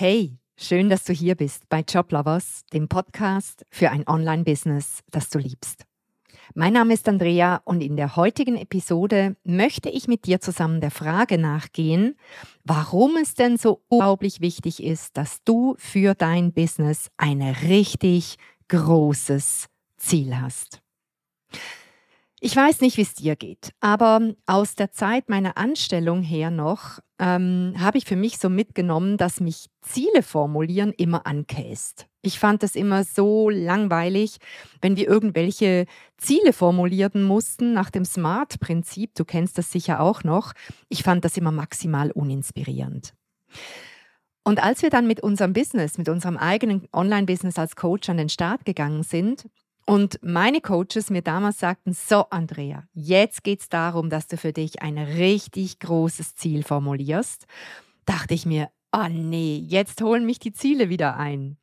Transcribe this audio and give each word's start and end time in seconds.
Hey, 0.00 0.38
schön, 0.56 0.90
dass 0.90 1.02
du 1.02 1.12
hier 1.12 1.34
bist 1.34 1.68
bei 1.68 1.80
Joblovers, 1.80 2.62
dem 2.72 2.86
Podcast 2.86 3.66
für 3.68 3.90
ein 3.90 4.06
Online-Business, 4.06 5.00
das 5.10 5.28
du 5.28 5.40
liebst. 5.40 5.86
Mein 6.54 6.74
Name 6.74 6.94
ist 6.94 7.08
Andrea 7.08 7.60
und 7.64 7.80
in 7.80 7.96
der 7.96 8.14
heutigen 8.14 8.56
Episode 8.56 9.34
möchte 9.42 9.88
ich 9.88 10.06
mit 10.06 10.26
dir 10.26 10.40
zusammen 10.40 10.80
der 10.80 10.92
Frage 10.92 11.36
nachgehen, 11.36 12.14
warum 12.62 13.16
es 13.16 13.34
denn 13.34 13.56
so 13.56 13.82
unglaublich 13.88 14.40
wichtig 14.40 14.84
ist, 14.84 15.16
dass 15.16 15.42
du 15.42 15.74
für 15.78 16.14
dein 16.14 16.52
Business 16.52 17.10
ein 17.16 17.42
richtig 17.42 18.36
großes 18.68 19.66
Ziel 19.96 20.40
hast. 20.40 20.80
Ich 22.40 22.54
weiß 22.54 22.82
nicht, 22.82 22.96
wie 22.96 23.02
es 23.02 23.14
dir 23.14 23.34
geht, 23.34 23.72
aber 23.80 24.34
aus 24.46 24.76
der 24.76 24.92
Zeit 24.92 25.28
meiner 25.28 25.56
Anstellung 25.58 26.22
her 26.22 26.52
noch 26.52 27.00
ähm, 27.18 27.74
habe 27.76 27.98
ich 27.98 28.04
für 28.04 28.14
mich 28.14 28.38
so 28.38 28.48
mitgenommen, 28.48 29.16
dass 29.16 29.40
mich 29.40 29.66
Ziele 29.82 30.22
formulieren 30.22 30.92
immer 30.92 31.26
ankäst. 31.26 32.06
Ich 32.22 32.38
fand 32.38 32.62
es 32.62 32.76
immer 32.76 33.02
so 33.02 33.50
langweilig, 33.50 34.36
wenn 34.80 34.96
wir 34.96 35.08
irgendwelche 35.08 35.86
Ziele 36.16 36.52
formulieren 36.52 37.24
mussten 37.24 37.72
nach 37.72 37.90
dem 37.90 38.04
SMART-Prinzip. 38.04 39.16
Du 39.16 39.24
kennst 39.24 39.58
das 39.58 39.72
sicher 39.72 39.98
auch 39.98 40.22
noch. 40.22 40.52
Ich 40.88 41.02
fand 41.02 41.24
das 41.24 41.36
immer 41.36 41.50
maximal 41.50 42.12
uninspirierend. 42.12 43.14
Und 44.44 44.62
als 44.62 44.82
wir 44.82 44.90
dann 44.90 45.06
mit 45.06 45.20
unserem 45.20 45.52
Business, 45.52 45.98
mit 45.98 46.08
unserem 46.08 46.36
eigenen 46.36 46.88
Online-Business 46.92 47.58
als 47.58 47.76
Coach 47.76 48.08
an 48.08 48.16
den 48.16 48.28
Start 48.28 48.64
gegangen 48.64 49.02
sind, 49.02 49.44
und 49.88 50.18
meine 50.22 50.60
Coaches 50.60 51.08
mir 51.08 51.22
damals 51.22 51.60
sagten, 51.60 51.94
so 51.94 52.26
Andrea, 52.28 52.86
jetzt 52.92 53.42
geht 53.42 53.60
es 53.60 53.70
darum, 53.70 54.10
dass 54.10 54.26
du 54.26 54.36
für 54.36 54.52
dich 54.52 54.82
ein 54.82 54.98
richtig 54.98 55.78
großes 55.78 56.34
Ziel 56.34 56.62
formulierst, 56.62 57.46
dachte 58.04 58.34
ich 58.34 58.44
mir, 58.44 58.68
oh 58.92 59.06
nee, 59.08 59.56
jetzt 59.56 60.02
holen 60.02 60.26
mich 60.26 60.40
die 60.40 60.52
Ziele 60.52 60.90
wieder 60.90 61.16
ein. 61.16 61.56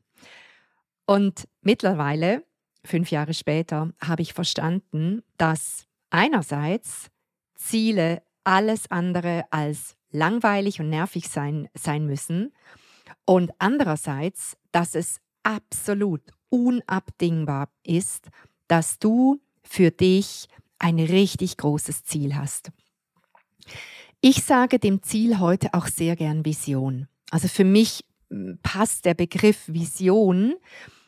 Und 1.06 1.48
mittlerweile, 1.62 2.44
fünf 2.84 3.12
Jahre 3.12 3.36
später, 3.36 3.94
habe 4.04 4.24
ich 4.24 4.34
verstanden, 4.34 5.22
dass 5.38 5.86
einerseits 6.10 7.12
Ziele 7.54 8.24
alles 8.44 8.90
andere 8.90 9.46
als 9.52 9.98
langweilig 10.10 10.80
und 10.80 10.90
nervig 10.90 11.30
sein, 11.30 11.70
sein 11.76 12.08
müssen 12.08 12.54
und 13.26 13.52
andererseits, 13.60 14.58
dass 14.72 14.96
es 14.96 15.22
absolut 15.44 16.24
unabdingbar 16.56 17.70
ist, 17.84 18.30
dass 18.68 18.98
du 18.98 19.42
für 19.64 19.92
dich 19.92 20.48
ein 20.80 21.00
richtig 21.00 21.58
großes 21.58 22.06
Ziel 22.06 22.36
hast. 22.36 22.72
Ich 24.22 24.44
sage 24.44 24.80
dem 24.80 25.04
Ziel 25.04 25.40
heute 25.40 25.74
auch 25.74 25.88
sehr 25.88 26.16
gern 26.16 26.46
Vision. 26.46 27.08
Also 27.30 27.50
für 27.50 27.66
mich 27.66 28.06
hm, 28.30 28.58
passt 28.64 29.06
der 29.06 29.16
Begriff 29.16 29.68
Vision, 29.68 30.56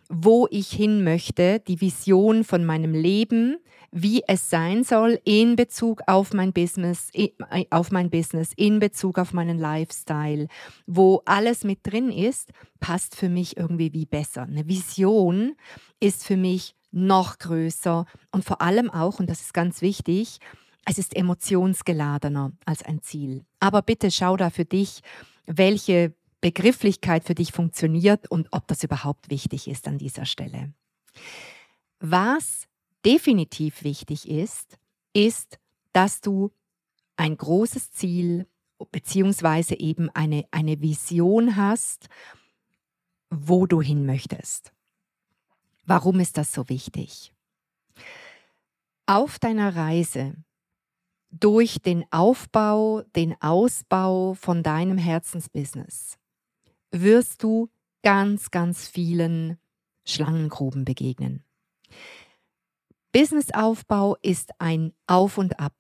wo 0.09 0.47
ich 0.51 0.69
hin 0.69 1.03
möchte, 1.03 1.59
die 1.59 1.81
Vision 1.81 2.43
von 2.43 2.65
meinem 2.65 2.93
Leben, 2.93 3.57
wie 3.91 4.21
es 4.27 4.49
sein 4.49 4.83
soll 4.83 5.19
in 5.23 5.55
Bezug 5.55 6.01
auf 6.07 6.33
mein 6.33 6.53
Business, 6.53 7.09
äh, 7.13 7.29
auf 7.69 7.91
mein 7.91 8.09
Business, 8.09 8.51
in 8.55 8.79
Bezug 8.79 9.17
auf 9.17 9.33
meinen 9.33 9.59
Lifestyle, 9.59 10.47
wo 10.85 11.21
alles 11.25 11.63
mit 11.63 11.79
drin 11.83 12.11
ist, 12.11 12.51
passt 12.79 13.15
für 13.15 13.29
mich 13.29 13.57
irgendwie 13.57 13.93
wie 13.93 14.05
besser. 14.05 14.43
Eine 14.43 14.67
Vision 14.67 15.55
ist 15.99 16.25
für 16.25 16.37
mich 16.37 16.75
noch 16.91 17.37
größer 17.39 18.05
und 18.31 18.45
vor 18.45 18.61
allem 18.61 18.89
auch, 18.89 19.19
und 19.19 19.29
das 19.29 19.41
ist 19.41 19.53
ganz 19.53 19.81
wichtig, 19.81 20.39
es 20.85 20.97
ist 20.97 21.15
emotionsgeladener 21.15 22.53
als 22.65 22.83
ein 22.83 23.01
Ziel. 23.01 23.45
Aber 23.59 23.81
bitte 23.81 24.09
schau 24.09 24.37
da 24.37 24.49
für 24.49 24.63
dich, 24.63 25.01
welche 25.45 26.13
Begrifflichkeit 26.47 27.25
für 27.25 27.35
dich 27.35 27.51
funktioniert 27.51 28.31
und 28.31 28.47
ob 28.51 28.69
das 28.69 28.81
überhaupt 28.81 29.29
wichtig 29.29 29.67
ist 29.67 29.85
an 29.85 29.97
dieser 29.97 30.25
Stelle. 30.25 30.71
Was 31.99 32.69
definitiv 33.03 33.83
wichtig 33.83 34.29
ist, 34.29 34.77
ist, 35.11 35.59
dass 35.91 36.21
du 36.21 36.53
ein 37.17 37.35
großes 37.35 37.91
Ziel 37.91 38.47
beziehungsweise 38.93 39.77
eben 39.77 40.09
eine, 40.11 40.45
eine 40.51 40.79
Vision 40.79 41.57
hast, 41.57 42.07
wo 43.29 43.65
du 43.65 43.81
hin 43.81 44.05
möchtest. 44.05 44.71
Warum 45.85 46.21
ist 46.21 46.37
das 46.37 46.53
so 46.53 46.69
wichtig? 46.69 47.33
Auf 49.05 49.37
deiner 49.37 49.75
Reise 49.75 50.37
durch 51.29 51.81
den 51.81 52.05
Aufbau, 52.09 53.01
den 53.17 53.35
Ausbau 53.41 54.33
von 54.35 54.63
deinem 54.63 54.97
Herzensbusiness 54.97 56.17
wirst 56.91 57.43
du 57.43 57.69
ganz, 58.03 58.51
ganz 58.51 58.87
vielen 58.87 59.57
Schlangengruben 60.05 60.85
begegnen. 60.85 61.43
Businessaufbau 63.11 64.17
ist 64.21 64.51
ein 64.59 64.93
Auf 65.07 65.37
und 65.37 65.59
Ab. 65.59 65.73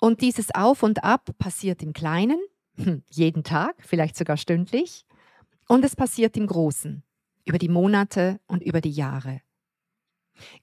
Und 0.00 0.20
dieses 0.20 0.54
Auf 0.54 0.82
und 0.82 1.04
Ab 1.04 1.30
passiert 1.38 1.82
im 1.82 1.92
Kleinen, 1.92 2.38
hm, 2.76 3.02
jeden 3.10 3.44
Tag, 3.44 3.76
vielleicht 3.80 4.16
sogar 4.16 4.36
stündlich, 4.36 5.04
und 5.68 5.84
es 5.84 5.96
passiert 5.96 6.36
im 6.36 6.46
Großen, 6.46 7.02
über 7.44 7.58
die 7.58 7.68
Monate 7.68 8.40
und 8.46 8.62
über 8.62 8.80
die 8.80 8.90
Jahre. 8.90 9.42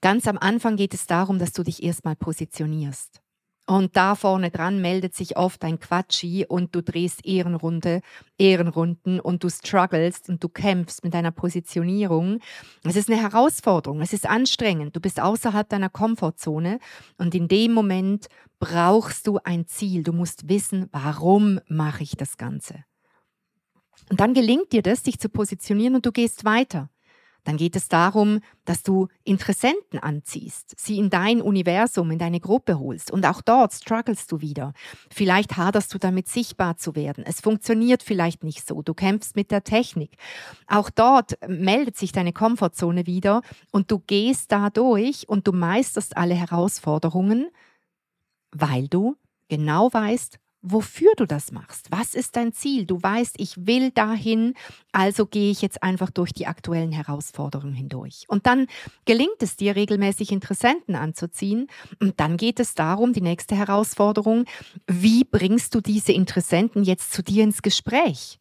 Ganz 0.02 0.28
am 0.28 0.38
Anfang 0.38 0.78
geht 0.78 0.94
es 0.94 1.06
darum, 1.06 1.38
dass 1.38 1.52
du 1.52 1.64
dich 1.64 1.84
erstmal 1.84 2.16
positionierst. 2.16 3.22
Und 3.68 3.98
da 3.98 4.14
vorne 4.14 4.52
dran 4.52 4.80
meldet 4.80 5.16
sich 5.16 5.38
oft 5.38 5.64
ein 5.64 5.80
Quatschi 5.80 6.46
und 6.48 6.76
du 6.76 6.84
drehst 6.84 7.26
Ehrenrunde, 7.26 8.02
Ehrenrunden 8.38 9.20
und 9.20 9.44
du 9.44 9.50
strugglest 9.50 10.30
und 10.30 10.44
du 10.44 10.50
kämpfst 10.50 11.04
mit 11.04 11.16
deiner 11.16 11.32
Positionierung. 11.32 12.42
Es 12.84 12.96
ist 12.96 13.10
eine 13.10 13.20
Herausforderung, 13.20 14.02
es 14.02 14.14
ist 14.14 14.30
anstrengend, 14.30 14.96
du 14.96 15.00
bist 15.00 15.20
außerhalb 15.20 15.68
deiner 15.68 15.90
Komfortzone 15.90 16.78
und 17.18 17.34
in 17.34 17.48
dem 17.48 17.74
Moment 17.74 18.28
brauchst 18.60 19.26
du 19.26 19.40
ein 19.44 19.66
Ziel. 19.66 20.04
Du 20.04 20.14
musst 20.14 20.48
wissen, 20.48 20.88
warum 20.92 21.60
mache 21.68 22.04
ich 22.04 22.16
das 22.16 22.38
Ganze. 22.38 22.84
Und 24.12 24.20
dann 24.20 24.36
gelingt 24.36 24.74
dir 24.74 24.84
das, 24.84 25.02
dich 25.02 25.20
zu 25.20 25.30
positionieren 25.30 25.96
und 25.96 26.06
du 26.06 26.12
gehst 26.12 26.46
weiter. 26.46 26.90
Dann 27.46 27.58
geht 27.58 27.76
es 27.76 27.88
darum, 27.88 28.42
dass 28.66 28.84
du 28.84 29.08
Interessenten 29.24 30.00
anziehst, 30.00 30.74
sie 30.78 30.98
in 30.98 31.10
dein 31.10 31.42
Universum, 31.42 32.12
in 32.12 32.20
deine 32.20 32.40
Gruppe 32.40 32.80
holst. 32.80 33.12
Und 33.12 33.26
auch 33.26 33.42
dort 33.42 33.74
strugglest 33.74 34.32
du 34.32 34.42
wieder. 34.42 34.74
Vielleicht 35.10 35.56
haderst 35.56 35.94
du 35.94 35.98
damit, 35.98 36.28
sichtbar 36.28 36.76
zu 36.78 36.96
werden. 36.96 37.24
Es 37.26 37.40
funktioniert 37.40 38.04
vielleicht 38.04 38.44
nicht 38.44 38.68
so. 38.68 38.82
Du 38.82 38.94
kämpfst 38.94 39.36
mit 39.36 39.52
der 39.52 39.64
Technik. 39.64 40.18
Auch 40.68 40.90
dort 40.90 41.38
meldet 41.48 41.96
sich 41.96 42.12
deine 42.12 42.34
Komfortzone 42.34 43.06
wieder 43.06 43.42
und 43.72 43.92
du 43.92 44.00
gehst 44.00 44.52
da 44.52 44.70
durch 44.70 45.30
und 45.30 45.48
du 45.48 45.54
meisterst 45.54 46.18
alle 46.18 46.34
Herausforderungen, 46.34 47.48
weil 48.52 48.88
du 48.88 49.16
genau 49.48 49.94
weißt, 49.94 50.40
wofür 50.66 51.12
du 51.16 51.26
das 51.26 51.52
machst. 51.52 51.92
Was 51.92 52.16
ist 52.16 52.36
dein 52.36 52.52
Ziel? 52.52 52.86
Du 52.86 53.02
weißt, 53.02 53.36
ich 53.38 53.68
will 53.68 53.92
dahin, 53.92 54.56
also 54.92 55.26
gehe 55.26 55.52
ich 55.52 55.62
jetzt 55.62 55.84
einfach 55.84 56.10
durch 56.10 56.34
die 56.34 56.48
aktuellen 56.48 56.92
Herausforderungen 56.92 57.74
hindurch. 57.74 58.26
Und 58.28 58.48
dann 58.48 58.68
gelingt 59.06 59.42
es 59.42 59.56
dir, 59.56 59.76
regelmäßig 59.76 60.32
Interessenten 60.32 60.96
anzuziehen. 60.96 61.68
Und 62.02 62.20
dann 62.20 62.38
geht 62.38 62.60
es 62.60 62.74
darum, 62.74 63.14
die 63.14 63.22
nächste 63.22 63.56
Herausforderung, 63.56 64.46
wie 64.88 65.24
bringst 65.24 65.76
du 65.76 65.82
diese 65.82 66.12
Interessenten 66.12 66.84
jetzt 66.84 67.14
zu 67.14 67.22
dir 67.22 67.44
ins 67.44 67.62
Gespräch? 67.62 68.40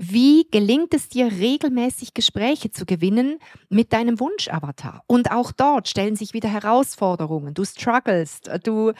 Wie 0.00 0.46
gelingt 0.52 0.94
es 0.94 1.08
dir, 1.08 1.26
regelmäßig 1.26 2.14
Gespräche 2.14 2.70
zu 2.70 2.86
gewinnen 2.86 3.40
mit 3.68 3.92
deinem 3.92 4.20
Wunschavatar? 4.20 5.02
Und 5.08 5.32
auch 5.32 5.50
dort 5.50 5.88
stellen 5.88 6.14
sich 6.14 6.32
wieder 6.34 6.48
Herausforderungen. 6.48 7.52
Du 7.52 7.64
strugglest, 7.64 8.48
du, 8.62 8.92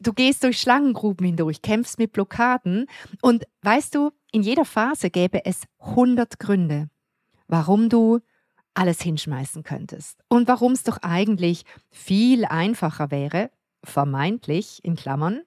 du 0.00 0.12
gehst 0.14 0.42
durch 0.42 0.58
Schlangengruben 0.58 1.26
hindurch, 1.26 1.60
kämpfst 1.60 1.98
mit 1.98 2.12
Blockaden. 2.12 2.86
Und 3.20 3.44
weißt 3.60 3.94
du, 3.94 4.10
in 4.32 4.42
jeder 4.42 4.64
Phase 4.64 5.10
gäbe 5.10 5.44
es 5.44 5.64
100 5.80 6.38
Gründe, 6.38 6.88
warum 7.46 7.90
du 7.90 8.20
alles 8.72 9.02
hinschmeißen 9.02 9.64
könntest. 9.64 10.24
Und 10.28 10.48
warum 10.48 10.72
es 10.72 10.82
doch 10.82 10.96
eigentlich 11.02 11.64
viel 11.90 12.46
einfacher 12.46 13.10
wäre, 13.10 13.50
vermeintlich 13.84 14.82
in 14.82 14.96
Klammern, 14.96 15.42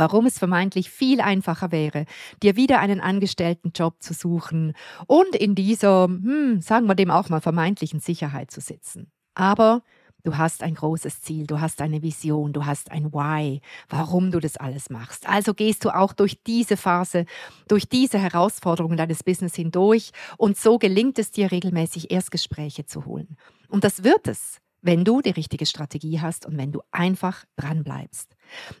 warum 0.00 0.24
es 0.24 0.38
vermeintlich 0.38 0.90
viel 0.90 1.20
einfacher 1.20 1.70
wäre, 1.70 2.06
dir 2.42 2.56
wieder 2.56 2.80
einen 2.80 3.00
angestellten 3.00 3.72
Job 3.74 4.02
zu 4.02 4.14
suchen 4.14 4.72
und 5.06 5.36
in 5.36 5.54
dieser, 5.54 6.06
hm, 6.06 6.60
sagen 6.62 6.86
wir 6.86 6.94
dem 6.94 7.10
auch 7.10 7.28
mal, 7.28 7.42
vermeintlichen 7.42 8.00
Sicherheit 8.00 8.50
zu 8.50 8.62
sitzen. 8.62 9.12
Aber 9.34 9.82
du 10.24 10.38
hast 10.38 10.62
ein 10.62 10.74
großes 10.74 11.20
Ziel, 11.20 11.46
du 11.46 11.60
hast 11.60 11.82
eine 11.82 12.02
Vision, 12.02 12.54
du 12.54 12.64
hast 12.64 12.90
ein 12.90 13.12
Why, 13.12 13.60
warum 13.90 14.30
du 14.30 14.40
das 14.40 14.56
alles 14.56 14.88
machst. 14.88 15.28
Also 15.28 15.52
gehst 15.52 15.84
du 15.84 15.94
auch 15.94 16.14
durch 16.14 16.42
diese 16.44 16.78
Phase, 16.78 17.26
durch 17.68 17.86
diese 17.86 18.18
Herausforderungen 18.18 18.96
deines 18.96 19.22
Business 19.22 19.54
hindurch 19.54 20.12
und 20.38 20.56
so 20.56 20.78
gelingt 20.78 21.18
es 21.18 21.30
dir 21.30 21.52
regelmäßig 21.52 22.10
Erstgespräche 22.10 22.86
zu 22.86 23.04
holen. 23.04 23.36
Und 23.68 23.84
das 23.84 24.02
wird 24.02 24.28
es, 24.28 24.60
wenn 24.80 25.04
du 25.04 25.20
die 25.20 25.30
richtige 25.30 25.66
Strategie 25.66 26.20
hast 26.20 26.46
und 26.46 26.56
wenn 26.56 26.72
du 26.72 26.80
einfach 26.90 27.44
dran 27.56 27.84
bleibst. 27.84 28.34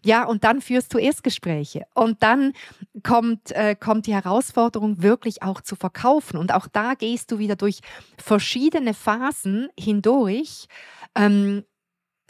Ja, 0.04 0.24
und 0.24 0.44
dann 0.44 0.60
führst 0.60 0.92
du 0.94 0.98
Erstgespräche. 0.98 1.84
Und 1.94 2.22
dann 2.22 2.52
kommt, 3.02 3.52
äh, 3.52 3.74
kommt 3.74 4.06
die 4.06 4.14
Herausforderung, 4.14 5.02
wirklich 5.02 5.42
auch 5.42 5.60
zu 5.60 5.76
verkaufen. 5.76 6.36
Und 6.36 6.52
auch 6.52 6.66
da 6.66 6.94
gehst 6.94 7.30
du 7.30 7.38
wieder 7.38 7.56
durch 7.56 7.80
verschiedene 8.16 8.94
Phasen 8.94 9.68
hindurch. 9.78 10.66
Ähm, 11.14 11.64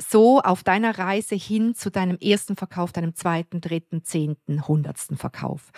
so 0.00 0.40
auf 0.40 0.62
deiner 0.62 0.98
Reise 0.98 1.34
hin 1.34 1.75
zu 1.75 1.90
deinem 1.90 2.16
ersten 2.16 2.56
Verkauf, 2.56 2.92
deinem 2.92 3.14
zweiten, 3.14 3.60
dritten, 3.60 4.02
zehnten, 4.02 4.66
hundertsten 4.66 5.16
Verkauf. 5.16 5.70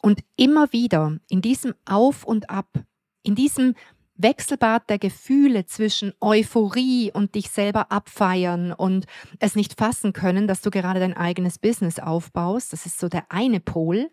Und 0.00 0.20
immer 0.36 0.72
wieder 0.72 1.18
in 1.28 1.42
diesem 1.42 1.74
Auf 1.84 2.24
und 2.24 2.50
Ab, 2.50 2.68
in 3.22 3.34
diesem 3.34 3.74
Wechselbad 4.16 4.88
der 4.90 4.98
Gefühle 4.98 5.66
zwischen 5.66 6.12
Euphorie 6.20 7.10
und 7.12 7.34
dich 7.34 7.50
selber 7.50 7.90
abfeiern 7.90 8.72
und 8.72 9.06
es 9.40 9.56
nicht 9.56 9.76
fassen 9.76 10.12
können, 10.12 10.46
dass 10.46 10.60
du 10.60 10.70
gerade 10.70 11.00
dein 11.00 11.16
eigenes 11.16 11.58
Business 11.58 11.98
aufbaust. 11.98 12.72
Das 12.72 12.86
ist 12.86 13.00
so 13.00 13.08
der 13.08 13.24
eine 13.30 13.58
Pol. 13.58 14.10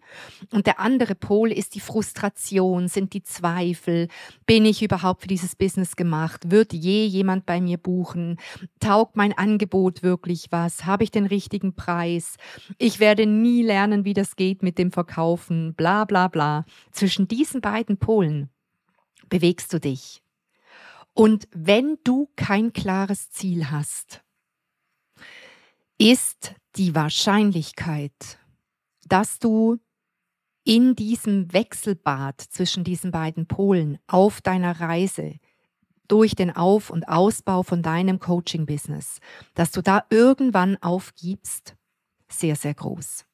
Und 0.51 0.65
der 0.65 0.79
andere 0.79 1.13
Pol 1.13 1.51
ist 1.51 1.75
die 1.75 1.79
Frustration, 1.79 2.87
sind 2.87 3.13
die 3.13 3.21
Zweifel. 3.21 4.07
Bin 4.47 4.65
ich 4.65 4.81
überhaupt 4.81 5.21
für 5.21 5.27
dieses 5.27 5.55
Business 5.55 5.95
gemacht? 5.95 6.49
Wird 6.49 6.73
je 6.73 7.05
jemand 7.05 7.45
bei 7.45 7.61
mir 7.61 7.77
buchen? 7.77 8.37
Taugt 8.79 9.15
mein 9.15 9.37
Angebot 9.37 10.01
wirklich 10.01 10.47
was? 10.49 10.85
Habe 10.85 11.03
ich 11.03 11.11
den 11.11 11.27
richtigen 11.27 11.75
Preis? 11.75 12.37
Ich 12.79 12.99
werde 12.99 13.27
nie 13.27 13.61
lernen, 13.61 14.03
wie 14.03 14.15
das 14.15 14.35
geht 14.35 14.63
mit 14.63 14.79
dem 14.79 14.91
Verkaufen. 14.91 15.75
Bla 15.75 16.05
bla 16.05 16.27
bla. 16.27 16.65
Zwischen 16.91 17.27
diesen 17.27 17.61
beiden 17.61 17.97
Polen 17.97 18.49
bewegst 19.31 19.73
du 19.73 19.79
dich. 19.79 20.21
Und 21.13 21.47
wenn 21.51 21.97
du 22.03 22.29
kein 22.35 22.71
klares 22.73 23.31
Ziel 23.31 23.71
hast, 23.71 24.23
ist 25.97 26.53
die 26.75 26.93
Wahrscheinlichkeit, 26.93 28.39
dass 29.07 29.39
du 29.39 29.79
in 30.63 30.95
diesem 30.95 31.51
Wechselbad 31.51 32.39
zwischen 32.39 32.83
diesen 32.83 33.11
beiden 33.11 33.47
Polen 33.47 33.97
auf 34.05 34.41
deiner 34.41 34.79
Reise 34.79 35.37
durch 36.07 36.35
den 36.35 36.55
Auf- 36.55 36.89
und 36.89 37.07
Ausbau 37.07 37.63
von 37.63 37.81
deinem 37.81 38.19
Coaching-Business, 38.19 39.19
dass 39.55 39.71
du 39.71 39.81
da 39.81 40.05
irgendwann 40.09 40.77
aufgibst, 40.81 41.75
sehr, 42.29 42.55
sehr 42.55 42.73
groß. 42.73 43.25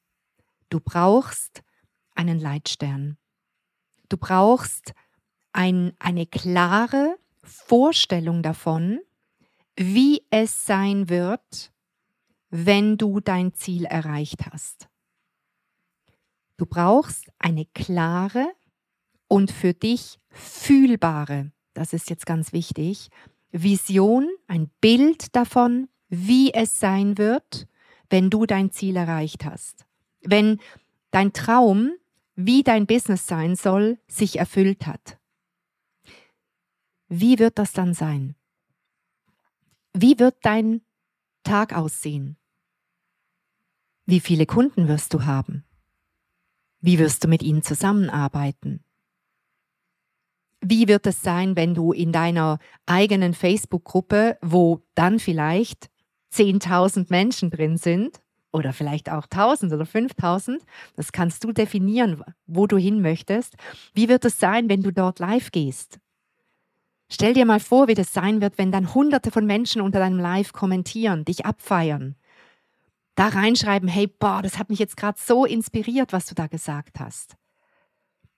Du 0.69 0.79
brauchst 0.79 1.63
einen 2.15 2.39
Leitstern. 2.39 3.17
Du 4.09 4.17
brauchst 4.17 4.93
ein, 5.57 5.93
eine 5.97 6.27
klare 6.27 7.17
Vorstellung 7.41 8.43
davon, 8.43 8.99
wie 9.75 10.23
es 10.29 10.67
sein 10.67 11.09
wird, 11.09 11.71
wenn 12.51 12.97
du 12.97 13.19
dein 13.19 13.53
Ziel 13.55 13.85
erreicht 13.85 14.45
hast. 14.51 14.87
Du 16.57 16.67
brauchst 16.67 17.31
eine 17.39 17.65
klare 17.65 18.47
und 19.27 19.51
für 19.51 19.73
dich 19.73 20.19
fühlbare, 20.29 21.51
das 21.73 21.91
ist 21.91 22.11
jetzt 22.11 22.27
ganz 22.27 22.53
wichtig, 22.53 23.09
Vision, 23.51 24.29
ein 24.47 24.69
Bild 24.79 25.35
davon, 25.35 25.89
wie 26.07 26.53
es 26.53 26.79
sein 26.79 27.17
wird, 27.17 27.67
wenn 28.11 28.29
du 28.29 28.45
dein 28.45 28.71
Ziel 28.71 28.95
erreicht 28.95 29.43
hast. 29.43 29.87
Wenn 30.21 30.59
dein 31.09 31.33
Traum, 31.33 31.93
wie 32.35 32.61
dein 32.61 32.85
Business 32.85 33.25
sein 33.25 33.55
soll, 33.55 33.97
sich 34.07 34.37
erfüllt 34.37 34.85
hat. 34.85 35.17
Wie 37.09 37.39
wird 37.39 37.57
das 37.57 37.71
dann 37.71 37.93
sein? 37.93 38.35
Wie 39.93 40.19
wird 40.19 40.35
dein 40.41 40.81
Tag 41.43 41.75
aussehen? 41.75 42.37
Wie 44.05 44.19
viele 44.19 44.45
Kunden 44.45 44.87
wirst 44.87 45.13
du 45.13 45.25
haben? 45.25 45.63
Wie 46.81 46.99
wirst 46.99 47.23
du 47.23 47.27
mit 47.27 47.43
ihnen 47.43 47.63
zusammenarbeiten? 47.63 48.83
Wie 50.61 50.87
wird 50.87 51.07
es 51.07 51.21
sein, 51.21 51.55
wenn 51.55 51.73
du 51.73 51.91
in 51.91 52.11
deiner 52.11 52.59
eigenen 52.85 53.33
Facebook-Gruppe, 53.33 54.37
wo 54.41 54.83
dann 54.95 55.19
vielleicht 55.19 55.89
10.000 56.33 57.07
Menschen 57.09 57.49
drin 57.49 57.77
sind, 57.77 58.21
oder 58.51 58.73
vielleicht 58.73 59.09
auch 59.09 59.25
1000 59.25 59.73
oder 59.73 59.85
5000, 59.85 60.63
das 60.95 61.11
kannst 61.11 61.43
du 61.43 61.51
definieren, 61.51 62.23
wo 62.45 62.65
du 62.67 62.77
hin 62.77 63.01
möchtest. 63.01 63.55
Wie 63.93 64.09
wird 64.09 64.25
es 64.25 64.39
sein, 64.39 64.69
wenn 64.69 64.83
du 64.83 64.91
dort 64.91 65.19
live 65.19 65.51
gehst? 65.51 65.99
Stell 67.09 67.33
dir 67.33 67.45
mal 67.45 67.59
vor, 67.59 67.87
wie 67.87 67.93
das 67.93 68.13
sein 68.13 68.41
wird, 68.41 68.57
wenn 68.57 68.71
dann 68.71 68.93
hunderte 68.93 69.31
von 69.31 69.45
Menschen 69.45 69.81
unter 69.81 69.99
deinem 69.99 70.19
Live 70.19 70.51
kommentieren, 70.51 71.23
dich 71.23 71.45
abfeiern, 71.45 72.15
da 73.15 73.29
reinschreiben, 73.29 73.89
hey, 73.89 74.07
boah, 74.07 74.41
das 74.43 74.59
hat 74.59 74.69
mich 74.69 74.79
jetzt 74.79 74.97
gerade 74.97 75.17
so 75.19 75.45
inspiriert, 75.45 76.13
was 76.13 76.27
du 76.27 76.35
da 76.35 76.47
gesagt 76.47 76.99
hast. 76.99 77.35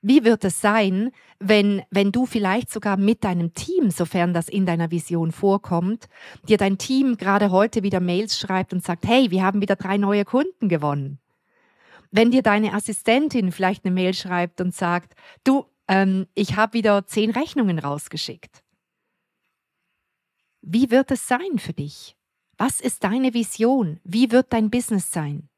Wie 0.02 0.24
wird 0.24 0.46
es 0.46 0.62
sein, 0.62 1.12
wenn, 1.40 1.82
wenn 1.90 2.14
du 2.14 2.26
vielleicht 2.26 2.72
sogar 2.72 2.96
mit 2.96 3.26
deinem 3.26 3.54
Team, 3.54 3.92
sofern 3.92 4.34
das 4.34 4.48
in 4.48 4.66
deiner 4.66 4.92
Vision 4.92 5.34
vorkommt, 5.34 6.08
dir 6.48 6.58
dein 6.58 6.78
Team 6.78 7.18
gerade 7.18 7.52
heute 7.52 7.84
wieder 7.84 8.00
Mails 8.00 8.40
schreibt 8.40 8.72
und 8.72 8.82
sagt, 8.82 9.06
hey, 9.06 9.30
wir 9.30 9.44
haben 9.44 9.62
wieder 9.62 9.76
drei 9.76 9.98
neue 9.98 10.24
Kunden 10.24 10.70
gewonnen? 10.70 11.20
Wenn 12.12 12.32
dir 12.32 12.42
deine 12.42 12.74
Assistentin 12.74 13.52
vielleicht 13.52 13.84
eine 13.84 13.94
Mail 13.94 14.14
schreibt 14.14 14.62
und 14.62 14.74
sagt, 14.74 15.16
du, 15.44 15.66
ähm, 15.90 16.28
ich 16.36 16.56
habe 16.56 16.74
wieder 16.74 17.06
zehn 17.08 17.32
Rechnungen 17.32 17.80
rausgeschickt. 17.80 18.64
Wie 20.62 20.92
wird 20.92 21.12
es 21.12 21.28
sein 21.28 21.58
für 21.58 21.74
dich? 21.74 22.16
Was 22.58 22.80
ist 22.80 23.04
deine 23.04 23.34
Vision? 23.34 24.00
Wie 24.04 24.32
wird 24.32 24.54
dein 24.54 24.70
Business 24.70 25.12
sein? 25.12 25.50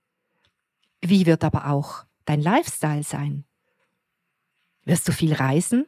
Wie 1.01 1.25
wird 1.25 1.43
aber 1.43 1.67
auch 1.67 2.05
dein 2.25 2.41
Lifestyle 2.41 3.03
sein? 3.03 3.43
Wirst 4.85 5.07
du 5.07 5.11
viel 5.11 5.33
reisen? 5.33 5.85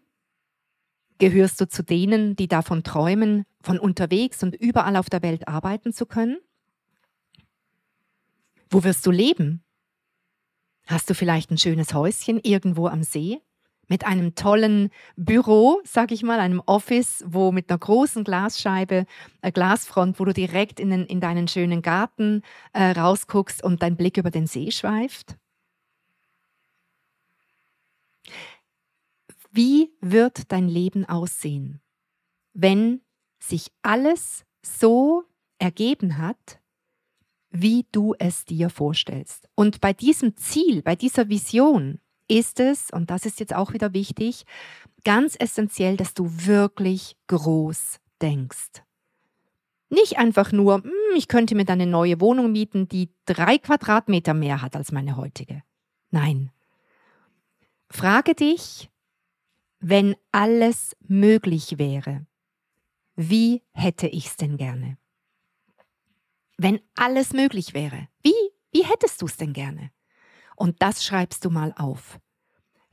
Gehörst 1.19 1.61
du 1.61 1.67
zu 1.67 1.83
denen, 1.83 2.35
die 2.35 2.47
davon 2.47 2.83
träumen, 2.83 3.45
von 3.61 3.79
unterwegs 3.79 4.43
und 4.43 4.55
überall 4.55 4.97
auf 4.97 5.09
der 5.09 5.21
Welt 5.21 5.47
arbeiten 5.47 5.93
zu 5.93 6.05
können? 6.05 6.37
Wo 8.69 8.83
wirst 8.83 9.05
du 9.05 9.11
leben? 9.11 9.63
Hast 10.87 11.09
du 11.09 11.13
vielleicht 11.13 11.51
ein 11.51 11.57
schönes 11.57 11.93
Häuschen 11.93 12.39
irgendwo 12.39 12.87
am 12.87 13.03
See? 13.03 13.39
Mit 13.87 14.05
einem 14.05 14.35
tollen 14.35 14.89
Büro, 15.15 15.81
sag 15.83 16.11
ich 16.11 16.23
mal, 16.23 16.39
einem 16.39 16.61
Office, 16.65 17.23
wo 17.27 17.51
mit 17.51 17.69
einer 17.69 17.79
großen 17.79 18.23
Glasscheibe, 18.23 19.05
äh, 19.41 19.51
Glasfront, 19.51 20.19
wo 20.19 20.25
du 20.25 20.33
direkt 20.33 20.79
in, 20.79 20.89
den, 20.89 21.05
in 21.05 21.19
deinen 21.19 21.47
schönen 21.47 21.81
Garten 21.81 22.41
äh, 22.73 22.91
rausguckst 22.91 23.63
und 23.63 23.81
dein 23.81 23.97
Blick 23.97 24.17
über 24.17 24.31
den 24.31 24.47
See 24.47 24.71
schweift? 24.71 25.37
Wie 29.51 29.91
wird 30.01 30.51
dein 30.51 30.67
Leben 30.67 31.05
aussehen, 31.05 31.79
wenn 32.53 33.01
sich 33.39 33.71
alles 33.83 34.45
so 34.65 35.25
ergeben 35.59 36.17
hat, 36.17 36.59
wie 37.51 37.85
du 37.91 38.15
es 38.17 38.45
dir 38.45 38.71
vorstellst? 38.71 39.47
Und 39.53 39.79
bei 39.79 39.93
diesem 39.93 40.35
Ziel, 40.37 40.81
bei 40.81 40.95
dieser 40.95 41.29
Vision, 41.29 41.99
ist 42.33 42.59
es, 42.59 42.89
und 42.91 43.11
das 43.11 43.25
ist 43.25 43.39
jetzt 43.39 43.53
auch 43.53 43.73
wieder 43.73 43.93
wichtig, 43.93 44.45
ganz 45.03 45.35
essentiell, 45.39 45.97
dass 45.97 46.13
du 46.13 46.27
wirklich 46.45 47.15
groß 47.27 47.99
denkst. 48.21 48.81
Nicht 49.89 50.17
einfach 50.17 50.51
nur, 50.51 50.83
hm, 50.83 50.91
ich 51.15 51.27
könnte 51.27 51.53
mir 51.53 51.65
dann 51.65 51.79
eine 51.79 51.91
neue 51.91 52.19
Wohnung 52.19 52.51
mieten, 52.51 52.87
die 52.87 53.11
drei 53.25 53.59
Quadratmeter 53.59 54.33
mehr 54.33 54.63
hat 54.63 54.75
als 54.75 54.91
meine 54.91 55.15
heutige. 55.15 55.61
Nein. 56.09 56.51
Frage 57.91 58.33
dich, 58.33 58.89
wenn 59.79 60.15
alles 60.31 60.95
möglich 61.01 61.77
wäre, 61.77 62.25
wie 63.15 63.61
hätte 63.73 64.07
ich 64.07 64.27
es 64.27 64.37
denn 64.37 64.57
gerne? 64.57 64.97
Wenn 66.57 66.79
alles 66.95 67.33
möglich 67.33 67.75
wäre, 67.75 68.07
wie, 68.23 68.33
wie 68.71 68.85
hättest 68.85 69.21
du 69.21 69.27
es 69.27 69.37
denn 69.37 69.53
gerne? 69.53 69.91
Und 70.55 70.81
das 70.81 71.05
schreibst 71.05 71.45
du 71.45 71.49
mal 71.49 71.73
auf. 71.77 72.19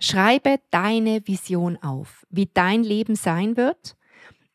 Schreibe 0.01 0.59
deine 0.71 1.27
Vision 1.27 1.77
auf, 1.83 2.27
wie 2.31 2.49
dein 2.53 2.83
Leben 2.83 3.15
sein 3.15 3.57
wird, 3.57 3.97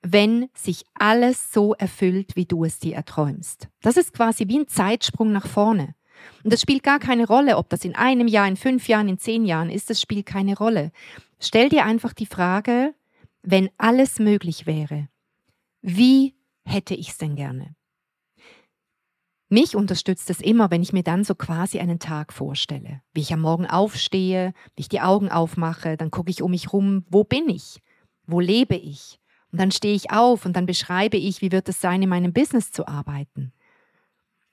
wenn 0.02 0.50
sich 0.56 0.84
alles 0.96 1.54
so 1.54 1.74
erfüllt, 1.76 2.36
wie 2.36 2.46
du 2.46 2.66
es 2.66 2.80
dir 2.80 2.96
erträumst. 2.96 3.70
Das 3.82 3.96
ist 3.96 4.14
quasi 4.14 4.48
wie 4.48 4.60
ein 4.60 4.68
Zeitsprung 4.68 5.32
nach 5.32 5.48
vorne. 5.48 5.96
Und 6.44 6.52
das 6.52 6.62
spielt 6.62 6.82
gar 6.82 7.00
keine 7.00 7.28
Rolle, 7.28 7.58
ob 7.58 7.70
das 7.70 7.86
in 7.86 7.96
einem 7.96 8.28
Jahr, 8.28 8.48
in 8.48 8.58
fünf 8.58 8.88
Jahren, 8.88 9.08
in 9.08 9.20
zehn 9.20 9.46
Jahren 9.46 9.70
ist, 9.70 9.90
das 9.90 10.02
spielt 10.02 10.26
keine 10.26 10.58
Rolle. 10.58 10.92
Stell 11.40 11.70
dir 11.70 11.86
einfach 11.86 12.14
die 12.14 12.26
Frage, 12.26 12.96
wenn 13.44 13.70
alles 13.78 14.18
möglich 14.18 14.66
wäre, 14.66 15.08
wie 15.82 16.34
hätte 16.64 16.96
ich 16.96 17.10
es 17.10 17.18
denn 17.18 17.36
gerne? 17.36 17.76
Mich 19.48 19.76
unterstützt 19.76 20.30
es 20.32 20.42
immer, 20.42 20.72
wenn 20.72 20.82
ich 20.82 20.92
mir 20.92 21.04
dann 21.04 21.24
so 21.24 21.36
quasi 21.36 21.80
einen 21.80 22.00
Tag 22.00 22.34
vorstelle. 22.34 23.02
Wie 23.14 23.22
ich 23.22 23.32
am 23.32 23.42
Morgen 23.42 23.68
aufstehe, 23.68 24.54
wie 24.76 24.82
ich 24.82 24.90
die 24.90 25.02
Augen 25.02 25.30
aufmache, 25.30 25.98
dann 25.98 26.10
gucke 26.10 26.32
ich 26.32 26.42
um 26.42 26.52
mich 26.52 26.74
rum, 26.74 27.06
wo 27.10 27.24
bin 27.24 27.48
ich? 27.50 27.80
Wo 28.26 28.40
lebe 28.40 28.76
ich? 28.76 29.20
Und 29.52 29.62
dann 29.62 29.72
stehe 29.72 29.94
ich 29.94 30.12
auf 30.12 30.46
und 30.46 30.54
dann 30.56 30.66
beschreibe 30.66 31.18
ich, 31.18 31.42
wie 31.42 31.52
wird 31.52 31.70
es 31.70 31.80
sein, 31.80 32.02
in 32.02 32.10
meinem 32.10 32.34
Business 32.34 32.72
zu 32.72 32.88
arbeiten. 32.88 33.54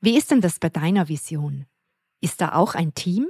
Wie 0.00 0.16
ist 0.16 0.30
denn 0.30 0.42
das 0.42 0.58
bei 0.58 0.68
deiner 0.68 1.08
Vision? 1.08 1.64
Ist 2.20 2.40
da 2.40 2.54
auch 2.54 2.74
ein 2.74 2.92
Team? 2.92 3.28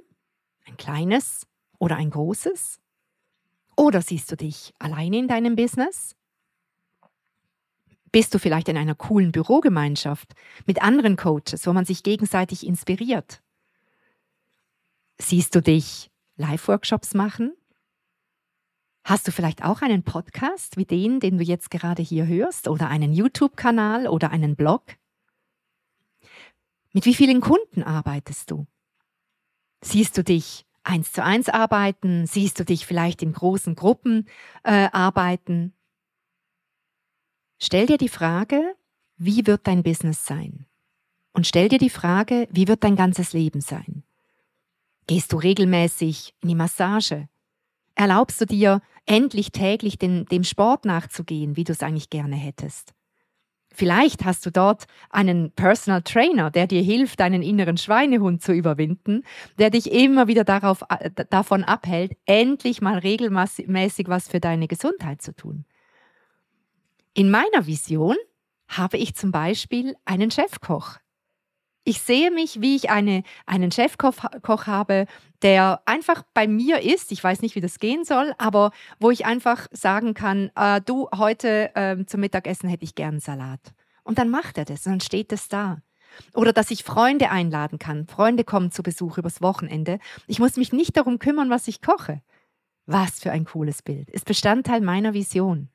Ein 0.66 0.76
kleines 0.76 1.46
oder 1.78 1.96
ein 1.96 2.10
großes? 2.10 2.80
Oder 3.76 4.02
siehst 4.02 4.30
du 4.32 4.36
dich 4.36 4.74
alleine 4.78 5.18
in 5.18 5.28
deinem 5.28 5.54
Business? 5.54 6.16
Bist 8.12 8.34
du 8.34 8.38
vielleicht 8.38 8.68
in 8.68 8.76
einer 8.76 8.94
coolen 8.94 9.32
Bürogemeinschaft 9.32 10.34
mit 10.66 10.82
anderen 10.82 11.16
Coaches, 11.16 11.66
wo 11.66 11.72
man 11.72 11.86
sich 11.86 12.02
gegenseitig 12.02 12.66
inspiriert? 12.66 13.42
Siehst 15.18 15.54
du 15.54 15.62
dich 15.62 16.10
Live-Workshops 16.36 17.14
machen? 17.14 17.54
Hast 19.04 19.26
du 19.26 19.32
vielleicht 19.32 19.64
auch 19.64 19.80
einen 19.80 20.02
Podcast 20.02 20.76
wie 20.76 20.84
den, 20.84 21.20
den 21.20 21.38
du 21.38 21.44
jetzt 21.44 21.70
gerade 21.70 22.02
hier 22.02 22.26
hörst, 22.26 22.68
oder 22.68 22.88
einen 22.88 23.14
YouTube-Kanal 23.14 24.06
oder 24.06 24.30
einen 24.30 24.56
Blog? 24.56 24.82
Mit 26.92 27.06
wie 27.06 27.14
vielen 27.14 27.40
Kunden 27.40 27.82
arbeitest 27.82 28.50
du? 28.50 28.66
Siehst 29.80 30.18
du 30.18 30.22
dich 30.22 30.66
eins 30.84 31.12
zu 31.12 31.24
eins 31.24 31.48
arbeiten? 31.48 32.26
Siehst 32.26 32.60
du 32.60 32.64
dich 32.64 32.84
vielleicht 32.84 33.22
in 33.22 33.32
großen 33.32 33.74
Gruppen 33.74 34.28
äh, 34.64 34.88
arbeiten? 34.92 35.72
Stell 37.64 37.86
dir 37.86 37.96
die 37.96 38.08
Frage, 38.08 38.74
wie 39.18 39.46
wird 39.46 39.68
dein 39.68 39.84
Business 39.84 40.26
sein? 40.26 40.66
Und 41.32 41.46
stell 41.46 41.68
dir 41.68 41.78
die 41.78 41.90
Frage, 41.90 42.48
wie 42.50 42.66
wird 42.66 42.82
dein 42.82 42.96
ganzes 42.96 43.34
Leben 43.34 43.60
sein? 43.60 44.02
Gehst 45.06 45.32
du 45.32 45.36
regelmäßig 45.36 46.34
in 46.40 46.48
die 46.48 46.54
Massage? 46.56 47.28
Erlaubst 47.94 48.40
du 48.40 48.46
dir, 48.46 48.82
endlich 49.06 49.52
täglich 49.52 49.96
den, 49.96 50.24
dem 50.26 50.42
Sport 50.42 50.86
nachzugehen, 50.86 51.56
wie 51.56 51.62
du 51.62 51.70
es 51.70 51.84
eigentlich 51.84 52.10
gerne 52.10 52.34
hättest? 52.34 52.94
Vielleicht 53.72 54.24
hast 54.24 54.44
du 54.44 54.50
dort 54.50 54.86
einen 55.10 55.52
Personal 55.52 56.02
Trainer, 56.02 56.50
der 56.50 56.66
dir 56.66 56.82
hilft, 56.82 57.20
deinen 57.20 57.42
inneren 57.42 57.76
Schweinehund 57.76 58.42
zu 58.42 58.52
überwinden, 58.52 59.22
der 59.60 59.70
dich 59.70 59.92
immer 59.92 60.26
wieder 60.26 60.42
darauf, 60.42 60.82
äh, 60.88 61.10
davon 61.30 61.62
abhält, 61.62 62.16
endlich 62.26 62.82
mal 62.82 62.98
regelmäßig 62.98 64.08
was 64.08 64.26
für 64.26 64.40
deine 64.40 64.66
Gesundheit 64.66 65.22
zu 65.22 65.32
tun. 65.32 65.64
In 67.14 67.30
meiner 67.30 67.66
Vision 67.66 68.16
habe 68.68 68.96
ich 68.96 69.14
zum 69.14 69.32
Beispiel 69.32 69.96
einen 70.06 70.30
Chefkoch. 70.30 70.96
Ich 71.84 72.00
sehe 72.00 72.30
mich, 72.30 72.62
wie 72.62 72.76
ich 72.76 72.88
eine, 72.88 73.22
einen 73.44 73.70
Chefkoch 73.70 74.14
Koch 74.40 74.66
habe, 74.66 75.06
der 75.42 75.82
einfach 75.84 76.22
bei 76.32 76.46
mir 76.46 76.80
ist. 76.80 77.12
Ich 77.12 77.22
weiß 77.22 77.42
nicht, 77.42 77.54
wie 77.54 77.60
das 77.60 77.80
gehen 77.80 78.04
soll, 78.04 78.32
aber 78.38 78.70
wo 78.98 79.10
ich 79.10 79.26
einfach 79.26 79.66
sagen 79.72 80.14
kann, 80.14 80.50
äh, 80.54 80.80
du, 80.80 81.08
heute 81.14 81.74
äh, 81.74 82.02
zum 82.06 82.20
Mittagessen 82.20 82.70
hätte 82.70 82.84
ich 82.84 82.94
gern 82.94 83.20
Salat. 83.20 83.74
Und 84.04 84.18
dann 84.18 84.30
macht 84.30 84.56
er 84.56 84.64
das 84.64 84.86
und 84.86 84.92
dann 84.92 85.00
steht 85.00 85.32
es 85.32 85.48
da. 85.48 85.82
Oder 86.34 86.54
dass 86.54 86.70
ich 86.70 86.84
Freunde 86.84 87.30
einladen 87.30 87.78
kann. 87.78 88.06
Freunde 88.06 88.44
kommen 88.44 88.70
zu 88.70 88.82
Besuch 88.82 89.18
übers 89.18 89.42
Wochenende. 89.42 89.98
Ich 90.26 90.38
muss 90.38 90.56
mich 90.56 90.72
nicht 90.72 90.96
darum 90.96 91.18
kümmern, 91.18 91.50
was 91.50 91.68
ich 91.68 91.82
koche. 91.82 92.22
Was 92.86 93.20
für 93.20 93.32
ein 93.32 93.44
cooles 93.44 93.82
Bild. 93.82 94.08
Ist 94.08 94.24
Bestandteil 94.24 94.80
meiner 94.80 95.14
Vision. 95.14 95.68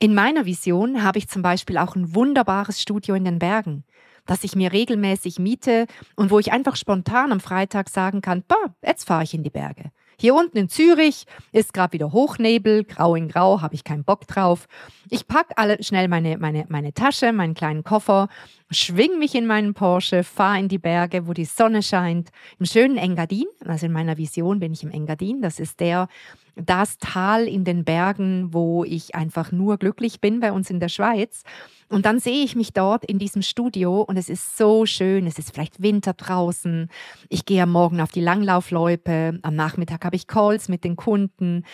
In 0.00 0.14
meiner 0.14 0.44
Vision 0.46 1.02
habe 1.02 1.18
ich 1.18 1.28
zum 1.28 1.42
Beispiel 1.42 1.76
auch 1.76 1.96
ein 1.96 2.14
wunderbares 2.14 2.80
Studio 2.80 3.16
in 3.16 3.24
den 3.24 3.40
Bergen, 3.40 3.82
das 4.26 4.44
ich 4.44 4.54
mir 4.54 4.72
regelmäßig 4.72 5.40
miete 5.40 5.88
und 6.14 6.30
wo 6.30 6.38
ich 6.38 6.52
einfach 6.52 6.76
spontan 6.76 7.32
am 7.32 7.40
Freitag 7.40 7.88
sagen 7.88 8.20
kann, 8.20 8.44
bah, 8.46 8.76
jetzt 8.80 9.08
fahre 9.08 9.24
ich 9.24 9.34
in 9.34 9.42
die 9.42 9.50
Berge. 9.50 9.90
Hier 10.20 10.36
unten 10.36 10.56
in 10.56 10.68
Zürich 10.68 11.26
ist 11.50 11.72
gerade 11.72 11.94
wieder 11.94 12.12
Hochnebel, 12.12 12.84
grau 12.84 13.16
in 13.16 13.28
grau, 13.28 13.60
habe 13.60 13.74
ich 13.74 13.82
keinen 13.82 14.04
Bock 14.04 14.28
drauf. 14.28 14.68
Ich 15.10 15.26
packe 15.26 15.58
alle 15.58 15.82
schnell 15.82 16.06
meine, 16.06 16.38
meine, 16.38 16.66
meine 16.68 16.92
Tasche, 16.94 17.32
meinen 17.32 17.54
kleinen 17.54 17.82
Koffer, 17.82 18.28
schwing 18.70 19.18
mich 19.18 19.34
in 19.34 19.46
meinen 19.46 19.74
Porsche, 19.74 20.24
fahre 20.24 20.60
in 20.60 20.68
die 20.68 20.78
Berge, 20.78 21.26
wo 21.26 21.32
die 21.32 21.44
Sonne 21.44 21.82
scheint, 21.82 22.30
im 22.58 22.66
schönen 22.66 22.96
Engadin. 22.96 23.46
Also 23.64 23.86
in 23.86 23.92
meiner 23.92 24.16
Vision 24.16 24.60
bin 24.60 24.72
ich 24.72 24.82
im 24.82 24.90
Engadin. 24.90 25.40
Das 25.40 25.58
ist 25.58 25.80
der 25.80 26.08
das 26.56 26.98
Tal 26.98 27.46
in 27.46 27.64
den 27.64 27.84
Bergen, 27.84 28.52
wo 28.52 28.84
ich 28.84 29.14
einfach 29.14 29.52
nur 29.52 29.78
glücklich 29.78 30.20
bin 30.20 30.40
bei 30.40 30.52
uns 30.52 30.70
in 30.70 30.80
der 30.80 30.88
Schweiz. 30.88 31.42
Und 31.88 32.04
dann 32.04 32.18
sehe 32.18 32.44
ich 32.44 32.56
mich 32.56 32.72
dort 32.72 33.04
in 33.04 33.18
diesem 33.18 33.42
Studio 33.42 34.02
und 34.02 34.16
es 34.16 34.28
ist 34.28 34.56
so 34.56 34.84
schön. 34.84 35.26
Es 35.26 35.38
ist 35.38 35.52
vielleicht 35.54 35.82
Winter 35.82 36.12
draußen. 36.12 36.88
Ich 37.28 37.44
gehe 37.44 37.62
am 37.62 37.72
Morgen 37.72 38.00
auf 38.00 38.10
die 38.10 38.20
Langlaufloipe. 38.20 39.38
Am 39.42 39.54
Nachmittag 39.54 40.04
habe 40.04 40.16
ich 40.16 40.26
Calls 40.26 40.68
mit 40.68 40.84
den 40.84 40.96
Kunden. 40.96 41.64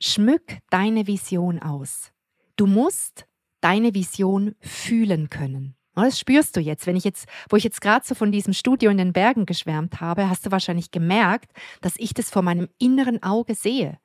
Schmück 0.00 0.58
deine 0.70 1.06
Vision 1.06 1.60
aus. 1.60 2.12
Du 2.56 2.66
musst 2.66 3.26
deine 3.60 3.94
Vision 3.94 4.54
fühlen 4.60 5.30
können. 5.30 5.74
Das 5.94 6.18
spürst 6.18 6.56
du 6.56 6.60
jetzt. 6.60 6.86
Wenn 6.86 6.96
ich 6.96 7.04
jetzt, 7.04 7.26
wo 7.50 7.56
ich 7.56 7.64
jetzt 7.64 7.80
gerade 7.80 8.06
so 8.06 8.14
von 8.14 8.32
diesem 8.32 8.54
Studio 8.54 8.90
in 8.90 8.96
den 8.96 9.12
Bergen 9.12 9.46
geschwärmt 9.46 10.00
habe, 10.00 10.28
hast 10.28 10.46
du 10.46 10.50
wahrscheinlich 10.50 10.90
gemerkt, 10.90 11.52
dass 11.80 11.94
ich 11.98 12.14
das 12.14 12.30
vor 12.30 12.42
meinem 12.42 12.68
inneren 12.78 13.22
Auge 13.22 13.54
sehe. 13.54 13.98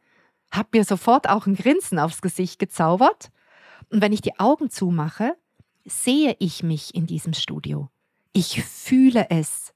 Hab 0.52 0.74
mir 0.74 0.84
sofort 0.84 1.30
auch 1.30 1.46
ein 1.46 1.56
Grinsen 1.56 2.00
aufs 2.00 2.22
Gesicht 2.22 2.60
gezaubert. 2.60 3.30
Und 3.90 4.02
wenn 4.02 4.14
ich 4.14 4.22
die 4.22 4.38
Augen 4.40 4.70
zumache, 4.70 5.36
sehe 5.86 6.36
ich 6.40 6.64
mich 6.64 6.94
in 6.94 7.08
diesem 7.08 7.34
Studio. 7.34 7.90
Ich 8.34 8.64
fühle 8.64 9.28
es. 9.30 9.74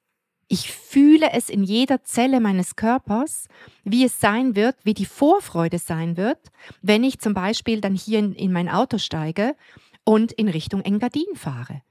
Ich 0.50 0.70
fühle 0.70 1.32
es 1.32 1.50
in 1.50 1.64
jeder 1.64 2.04
Zelle 2.04 2.42
meines 2.42 2.76
Körpers, 2.76 3.48
wie 3.86 4.04
es 4.04 4.20
sein 4.20 4.58
wird, 4.58 4.76
wie 4.84 4.94
die 4.94 5.06
Vorfreude 5.06 5.80
sein 5.80 6.18
wird, 6.18 6.52
wenn 6.82 7.06
ich 7.06 7.20
zum 7.20 7.34
Beispiel 7.34 7.80
dann 7.80 7.96
hier 7.96 8.20
in, 8.20 8.34
in 8.34 8.52
mein 8.52 8.68
Auto 8.68 8.98
steige 8.98 9.56
und 10.04 10.34
in 10.34 10.50
Richtung 10.50 10.82
Engadin 10.82 11.36
fahre. 11.36 11.82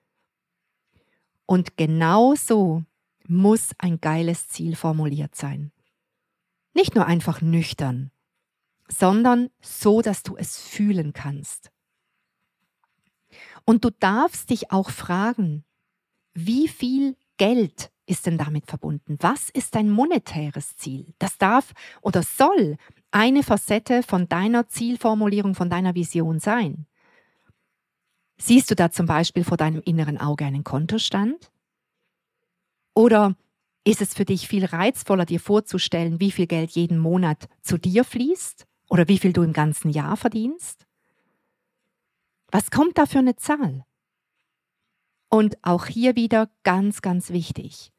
Und 1.51 1.77
genau 1.77 2.37
so 2.37 2.85
muss 3.27 3.71
ein 3.79 4.01
geiles 4.01 4.47
Ziel 4.47 4.77
formuliert 4.77 5.35
sein. 5.35 5.73
Nicht 6.75 6.95
nur 6.95 7.07
einfach 7.07 7.41
nüchtern, 7.41 8.13
sondern 8.87 9.51
so, 9.61 10.01
dass 10.01 10.23
du 10.23 10.37
es 10.37 10.61
fühlen 10.61 11.13
kannst. 11.13 11.73
Und 13.65 13.85
du 13.85 13.91
darfst 13.91 14.51
dich 14.51 14.71
auch 14.71 14.91
fragen, 14.91 15.65
wie 16.35 16.69
viel 16.69 17.17
Geld 17.37 17.91
ist 18.07 18.27
denn 18.27 18.39
damit 18.39 18.67
verbunden? 18.69 19.17
Was 19.19 19.51
ist 19.51 19.75
dein 19.75 19.91
monetäres 19.91 20.77
Ziel? 20.77 21.15
Das 21.19 21.37
darf 21.37 21.73
oder 22.01 22.23
soll 22.23 22.77
eine 23.11 23.43
Facette 23.43 24.05
von 24.05 24.29
deiner 24.29 24.69
Zielformulierung, 24.69 25.57
von 25.57 25.69
deiner 25.69 25.97
Vision 25.97 26.39
sein. 26.39 26.87
Siehst 28.41 28.71
du 28.71 28.75
da 28.75 28.91
zum 28.91 29.05
Beispiel 29.05 29.45
vor 29.45 29.59
deinem 29.59 29.83
inneren 29.83 30.17
Auge 30.17 30.47
einen 30.47 30.65
Kontostand? 30.65 31.53
Oder 32.95 33.37
ist 33.85 34.01
es 34.01 34.15
für 34.15 34.25
dich 34.25 34.49
viel 34.49 34.65
reizvoller, 34.65 35.27
dir 35.27 35.41
vorzustellen, 35.41 36.21
wie 36.21 36.31
viel 36.31 36.47
Geld 36.47 36.71
jeden 36.71 36.99
Monat 36.99 37.51
zu 37.61 37.77
dir 37.77 38.03
fließt 38.03 38.67
oder 38.89 39.09
wie 39.09 39.19
viel 39.19 39.35
du 39.35 39.43
im 39.43 39.53
ganzen 39.53 39.91
Jahr 39.91 40.17
verdienst? 40.17 40.87
Was 42.51 42.71
kommt 42.71 42.97
da 42.97 43.05
für 43.05 43.19
eine 43.19 43.37
Zahl? 43.37 43.85
Und 45.29 45.59
auch 45.63 45.85
hier 45.85 46.17
wieder 46.17 46.51
ganz, 46.63 47.03
ganz 47.03 47.31
wichtig, 47.31 47.93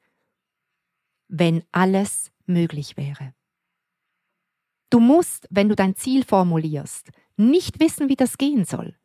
wenn 1.27 1.63
alles 1.71 2.31
möglich 2.47 2.97
wäre. 2.97 3.35
Du 4.89 4.99
musst, 4.99 5.47
wenn 5.51 5.69
du 5.69 5.75
dein 5.75 5.95
Ziel 5.95 6.25
formulierst, 6.25 7.11
nicht 7.37 7.79
wissen, 7.79 8.09
wie 8.09 8.17
das 8.17 8.39
gehen 8.39 8.65
soll. 8.65 8.97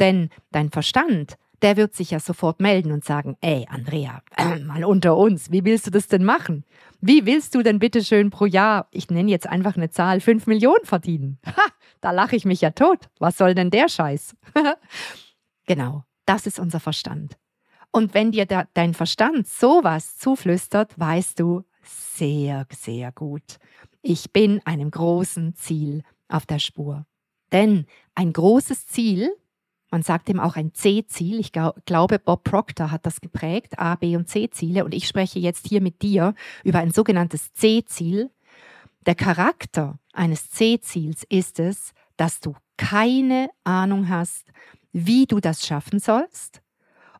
Denn 0.00 0.30
dein 0.50 0.70
Verstand, 0.70 1.36
der 1.62 1.76
wird 1.76 1.94
sich 1.94 2.10
ja 2.10 2.20
sofort 2.20 2.60
melden 2.60 2.90
und 2.90 3.04
sagen, 3.04 3.36
ey, 3.40 3.66
Andrea, 3.68 4.22
äh, 4.36 4.58
mal 4.64 4.84
unter 4.84 5.16
uns, 5.16 5.50
wie 5.52 5.64
willst 5.64 5.86
du 5.86 5.90
das 5.90 6.08
denn 6.08 6.24
machen? 6.24 6.64
Wie 7.00 7.26
willst 7.26 7.54
du 7.54 7.62
denn 7.62 7.78
bitte 7.78 8.02
schön 8.02 8.30
pro 8.30 8.46
Jahr, 8.46 8.88
ich 8.90 9.10
nenne 9.10 9.30
jetzt 9.30 9.46
einfach 9.46 9.76
eine 9.76 9.90
Zahl, 9.90 10.20
fünf 10.20 10.46
Millionen 10.46 10.84
verdienen? 10.84 11.38
Ha, 11.46 11.66
da 12.00 12.12
lache 12.12 12.36
ich 12.36 12.46
mich 12.46 12.62
ja 12.62 12.70
tot. 12.70 13.10
Was 13.18 13.36
soll 13.36 13.54
denn 13.54 13.70
der 13.70 13.88
Scheiß? 13.88 14.34
genau, 15.66 16.04
das 16.24 16.46
ist 16.46 16.58
unser 16.58 16.80
Verstand. 16.80 17.36
Und 17.92 18.14
wenn 18.14 18.32
dir 18.32 18.46
da, 18.46 18.64
dein 18.72 18.94
Verstand 18.94 19.46
sowas 19.46 20.16
zuflüstert, 20.16 20.98
weißt 20.98 21.38
du 21.40 21.64
sehr, 21.82 22.66
sehr 22.72 23.12
gut. 23.12 23.58
Ich 24.00 24.32
bin 24.32 24.60
einem 24.64 24.90
großen 24.90 25.54
Ziel 25.56 26.04
auf 26.28 26.46
der 26.46 26.60
Spur. 26.60 27.04
Denn 27.52 27.86
ein 28.14 28.32
großes 28.32 28.86
Ziel 28.86 29.34
man 29.90 30.02
sagt 30.02 30.28
ihm 30.28 30.38
auch 30.38 30.56
ein 30.56 30.72
C-Ziel. 30.72 31.40
Ich 31.40 31.52
glaube, 31.52 32.18
Bob 32.18 32.44
Proctor 32.44 32.90
hat 32.90 33.06
das 33.06 33.20
geprägt, 33.20 33.78
A, 33.78 33.96
B 33.96 34.16
und 34.16 34.28
C-Ziele. 34.28 34.84
Und 34.84 34.94
ich 34.94 35.08
spreche 35.08 35.38
jetzt 35.38 35.66
hier 35.66 35.80
mit 35.80 36.02
dir 36.02 36.34
über 36.62 36.78
ein 36.78 36.92
sogenanntes 36.92 37.52
C-Ziel. 37.54 38.30
Der 39.06 39.14
Charakter 39.16 39.98
eines 40.12 40.50
C-Ziels 40.50 41.24
ist 41.28 41.58
es, 41.58 41.92
dass 42.16 42.40
du 42.40 42.54
keine 42.76 43.50
Ahnung 43.64 44.08
hast, 44.08 44.46
wie 44.92 45.26
du 45.26 45.40
das 45.40 45.66
schaffen 45.66 45.98
sollst 45.98 46.62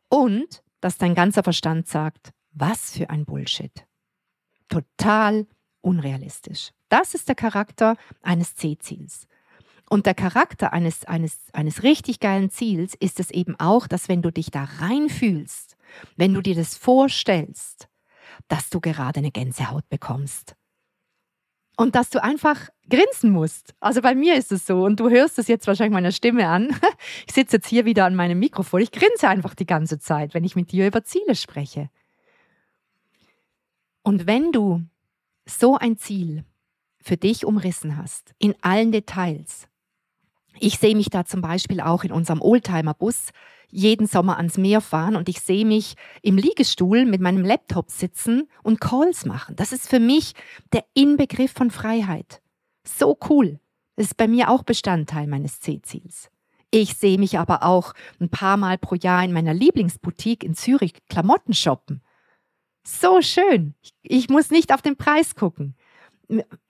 und 0.09 0.63
dass 0.79 0.97
dein 0.97 1.15
ganzer 1.15 1.43
Verstand 1.43 1.87
sagt, 1.87 2.31
was 2.51 2.91
für 2.91 3.09
ein 3.09 3.25
Bullshit. 3.25 3.85
Total 4.69 5.47
unrealistisch. 5.81 6.71
Das 6.89 7.13
ist 7.13 7.27
der 7.27 7.35
Charakter 7.35 7.95
eines 8.21 8.55
C-Ziels. 8.55 9.27
Und 9.91 10.05
der 10.05 10.13
Charakter 10.13 10.71
eines, 10.71 11.03
eines, 11.03 11.49
eines 11.51 11.83
richtig 11.83 12.21
geilen 12.21 12.49
Ziels 12.49 12.95
ist 12.97 13.19
es 13.19 13.29
eben 13.29 13.59
auch, 13.59 13.87
dass 13.87 14.07
wenn 14.07 14.21
du 14.21 14.31
dich 14.31 14.49
da 14.49 14.63
reinfühlst, 14.63 15.75
wenn 16.15 16.33
du 16.33 16.39
dir 16.39 16.55
das 16.55 16.77
vorstellst, 16.77 17.89
dass 18.47 18.69
du 18.69 18.79
gerade 18.79 19.19
eine 19.19 19.31
Gänsehaut 19.31 19.89
bekommst. 19.89 20.55
Und 21.75 21.95
dass 21.95 22.09
du 22.09 22.23
einfach 22.23 22.69
grinsen 22.89 23.31
musst. 23.31 23.75
Also 23.81 24.01
bei 24.01 24.15
mir 24.15 24.35
ist 24.35 24.53
es 24.53 24.65
so 24.65 24.85
und 24.85 24.97
du 24.97 25.09
hörst 25.09 25.37
es 25.39 25.49
jetzt 25.49 25.67
wahrscheinlich 25.67 25.93
meiner 25.93 26.13
Stimme 26.13 26.47
an. 26.47 26.73
Ich 27.27 27.33
sitze 27.33 27.57
jetzt 27.57 27.67
hier 27.67 27.83
wieder 27.83 28.05
an 28.05 28.15
meinem 28.15 28.39
Mikrofon. 28.39 28.79
Ich 28.79 28.93
grinse 28.93 29.27
einfach 29.27 29.55
die 29.55 29.65
ganze 29.65 29.99
Zeit, 29.99 30.33
wenn 30.33 30.45
ich 30.45 30.55
mit 30.55 30.71
dir 30.71 30.87
über 30.87 31.03
Ziele 31.03 31.35
spreche. 31.35 31.89
Und 34.03 34.25
wenn 34.25 34.53
du 34.53 34.85
so 35.45 35.75
ein 35.75 35.97
Ziel 35.97 36.45
für 37.03 37.17
dich 37.17 37.45
umrissen 37.45 37.97
hast, 37.97 38.33
in 38.39 38.55
allen 38.61 38.93
Details, 38.93 39.67
ich 40.59 40.77
sehe 40.77 40.95
mich 40.95 41.09
da 41.09 41.25
zum 41.25 41.41
Beispiel 41.41 41.81
auch 41.81 42.03
in 42.03 42.11
unserem 42.11 42.41
Oldtimer-Bus 42.41 43.29
jeden 43.71 44.05
Sommer 44.05 44.37
ans 44.37 44.57
Meer 44.57 44.81
fahren 44.81 45.15
und 45.15 45.29
ich 45.29 45.39
sehe 45.39 45.65
mich 45.65 45.95
im 46.21 46.37
Liegestuhl 46.37 47.05
mit 47.05 47.21
meinem 47.21 47.43
Laptop 47.43 47.89
sitzen 47.89 48.49
und 48.63 48.81
Calls 48.81 49.25
machen. 49.25 49.55
Das 49.55 49.71
ist 49.71 49.89
für 49.89 49.99
mich 49.99 50.33
der 50.73 50.83
Inbegriff 50.93 51.53
von 51.53 51.71
Freiheit. 51.71 52.41
So 52.83 53.17
cool. 53.29 53.59
Das 53.95 54.07
ist 54.07 54.17
bei 54.17 54.27
mir 54.27 54.49
auch 54.49 54.63
Bestandteil 54.63 55.27
meines 55.27 55.59
C-Ziels. 55.59 56.29
Ich 56.69 56.95
sehe 56.95 57.17
mich 57.17 57.37
aber 57.37 57.63
auch 57.63 57.93
ein 58.19 58.29
paar 58.29 58.57
Mal 58.57 58.77
pro 58.77 58.95
Jahr 58.95 59.23
in 59.23 59.33
meiner 59.33 59.53
Lieblingsboutique 59.53 60.43
in 60.43 60.55
Zürich 60.55 60.93
Klamotten 61.09 61.53
shoppen. 61.53 62.01
So 62.85 63.21
schön. 63.21 63.75
Ich 64.01 64.29
muss 64.29 64.49
nicht 64.49 64.73
auf 64.73 64.81
den 64.81 64.95
Preis 64.95 65.35
gucken. 65.35 65.75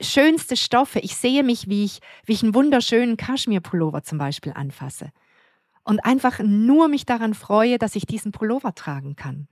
Schönste 0.02 0.58
Stoffe. 0.58 1.00
Ich 1.00 1.16
sehe 1.16 1.44
mich, 1.44 1.70
wie 1.70 1.86
ich, 1.86 2.00
wie 2.26 2.34
ich 2.34 2.44
einen 2.44 2.56
wunderschönen 2.56 3.18
Kaschmir-Pullover 3.18 4.04
zum 4.04 4.18
Beispiel 4.18 4.54
anfasse. 4.54 5.12
Und 5.84 6.04
einfach 6.06 6.40
nur 6.40 6.88
mich 6.88 7.06
daran 7.06 7.34
freue, 7.34 7.78
dass 7.78 7.96
ich 7.96 8.06
diesen 8.06 8.32
Pullover 8.32 8.76
tragen 8.76 9.16
kann. 9.16 9.48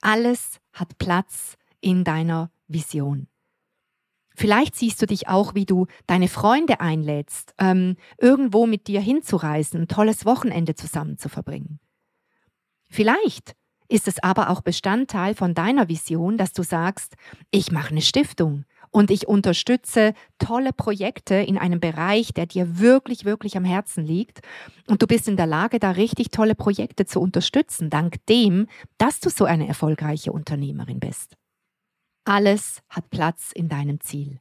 Alles 0.00 0.60
hat 0.72 0.98
Platz 0.98 1.56
in 1.80 2.04
deiner 2.04 2.50
Vision. 2.68 3.26
Vielleicht 4.34 4.76
siehst 4.76 5.02
du 5.02 5.06
dich 5.06 5.28
auch, 5.28 5.54
wie 5.54 5.66
du 5.66 5.86
deine 6.06 6.28
Freunde 6.28 6.80
einlädst, 6.80 7.54
ähm, 7.58 7.96
irgendwo 8.18 8.66
mit 8.66 8.86
dir 8.86 9.00
hinzureisen, 9.00 9.82
ein 9.82 9.88
tolles 9.88 10.24
Wochenende 10.24 10.74
zusammen 10.74 11.18
zu 11.18 11.28
verbringen. 11.28 11.80
Vielleicht 12.88 13.54
ist 13.88 14.08
es 14.08 14.22
aber 14.22 14.50
auch 14.50 14.62
Bestandteil 14.62 15.34
von 15.34 15.52
deiner 15.52 15.88
Vision, 15.88 16.38
dass 16.38 16.52
du 16.52 16.62
sagst, 16.62 17.16
ich 17.50 17.72
mache 17.72 17.90
eine 17.90 18.02
Stiftung 18.02 18.64
und 18.90 19.10
ich 19.10 19.28
unterstütze 19.28 20.14
tolle 20.38 20.72
Projekte 20.72 21.36
in 21.36 21.58
einem 21.58 21.80
Bereich, 21.80 22.32
der 22.34 22.46
dir 22.46 22.78
wirklich, 22.78 23.24
wirklich 23.24 23.56
am 23.56 23.64
Herzen 23.64 24.04
liegt. 24.04 24.40
Und 24.88 25.02
du 25.02 25.06
bist 25.06 25.28
in 25.28 25.36
der 25.36 25.46
Lage, 25.46 25.78
da 25.78 25.92
richtig 25.92 26.30
tolle 26.30 26.54
Projekte 26.54 27.06
zu 27.06 27.20
unterstützen, 27.20 27.90
dank 27.90 28.24
dem, 28.26 28.66
dass 28.98 29.20
du 29.20 29.30
so 29.30 29.44
eine 29.44 29.68
erfolgreiche 29.68 30.32
Unternehmerin 30.32 30.98
bist. 30.98 31.36
Alles 32.24 32.82
hat 32.88 33.10
Platz 33.10 33.52
in 33.52 33.68
deinem 33.68 34.00
Ziel. 34.00 34.40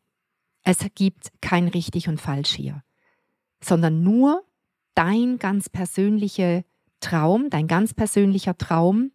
Es 0.64 0.80
gibt 0.96 1.32
kein 1.42 1.68
richtig 1.68 2.10
und 2.10 2.20
falsch 2.20 2.52
hier, 2.52 2.84
sondern 3.64 4.04
nur 4.04 4.44
dein 4.96 5.38
ganz 5.40 5.70
persönlicher 5.70 6.64
Traum, 7.00 7.50
dein 7.50 7.68
ganz 7.68 7.94
persönlicher 7.94 8.58
Traum, 8.58 9.12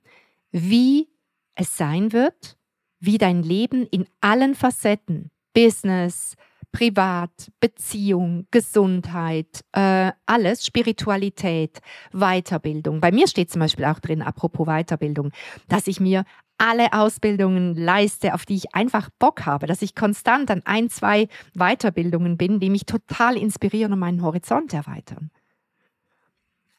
wie 0.51 1.09
es 1.55 1.77
sein 1.77 2.13
wird, 2.13 2.57
wie 3.05 3.19
dein 3.19 3.43
Leben 3.43 3.87
in 3.87 4.07
allen 4.21 4.55
Facetten, 4.55 5.31
Business, 5.53 6.35
Privat, 6.73 7.53
Beziehung, 7.61 8.49
Gesundheit, 8.51 9.65
äh, 9.73 10.11
alles, 10.27 10.67
Spiritualität, 10.67 11.81
Weiterbildung. 12.13 13.01
Bei 13.01 13.13
mir 13.13 13.29
steht 13.29 13.51
zum 13.51 13.61
Beispiel 13.61 13.85
auch 13.85 14.01
drin, 14.01 14.23
apropos 14.23 14.67
Weiterbildung, 14.67 15.31
dass 15.69 15.87
ich 15.87 16.01
mir 16.01 16.25
alle 16.59 16.93
Ausbildungen 16.93 17.77
leiste, 17.77 18.35
auf 18.35 18.45
die 18.45 18.57
ich 18.57 18.75
einfach 18.75 19.09
Bock 19.19 19.47
habe, 19.47 19.67
dass 19.67 19.83
ich 19.83 19.95
konstant 19.95 20.51
an 20.51 20.63
ein, 20.65 20.89
zwei 20.91 21.29
Weiterbildungen 21.55 22.37
bin, 22.37 22.59
die 22.59 22.71
mich 22.71 22.87
total 22.87 23.37
inspirieren 23.37 23.93
und 23.93 24.01
meinen 24.01 24.23
Horizont 24.23 24.73
erweitern. 24.73 25.31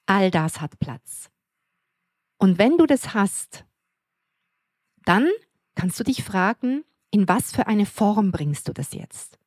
All 0.06 0.30
das 0.30 0.60
hat 0.60 0.78
Platz. 0.80 1.30
Und 2.38 2.58
wenn 2.58 2.78
du 2.78 2.86
das 2.86 3.14
hast, 3.14 3.66
dann 5.06 5.30
kannst 5.76 6.00
du 6.00 6.04
dich 6.04 6.24
fragen, 6.24 6.84
in 7.12 7.28
was 7.28 7.52
für 7.52 7.68
eine 7.68 7.86
Form 7.86 8.32
bringst 8.32 8.68
du 8.68 8.74
das 8.74 8.94
jetzt? 8.94 9.38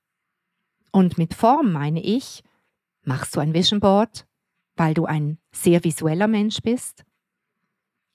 Und 0.92 1.18
mit 1.18 1.34
Form 1.34 1.72
meine 1.72 2.02
ich, 2.02 2.42
machst 3.02 3.36
du 3.36 3.40
ein 3.40 3.54
Vision 3.54 3.80
Board, 3.80 4.26
weil 4.76 4.94
du 4.94 5.06
ein 5.06 5.38
sehr 5.52 5.84
visueller 5.84 6.28
Mensch 6.28 6.60
bist? 6.62 7.04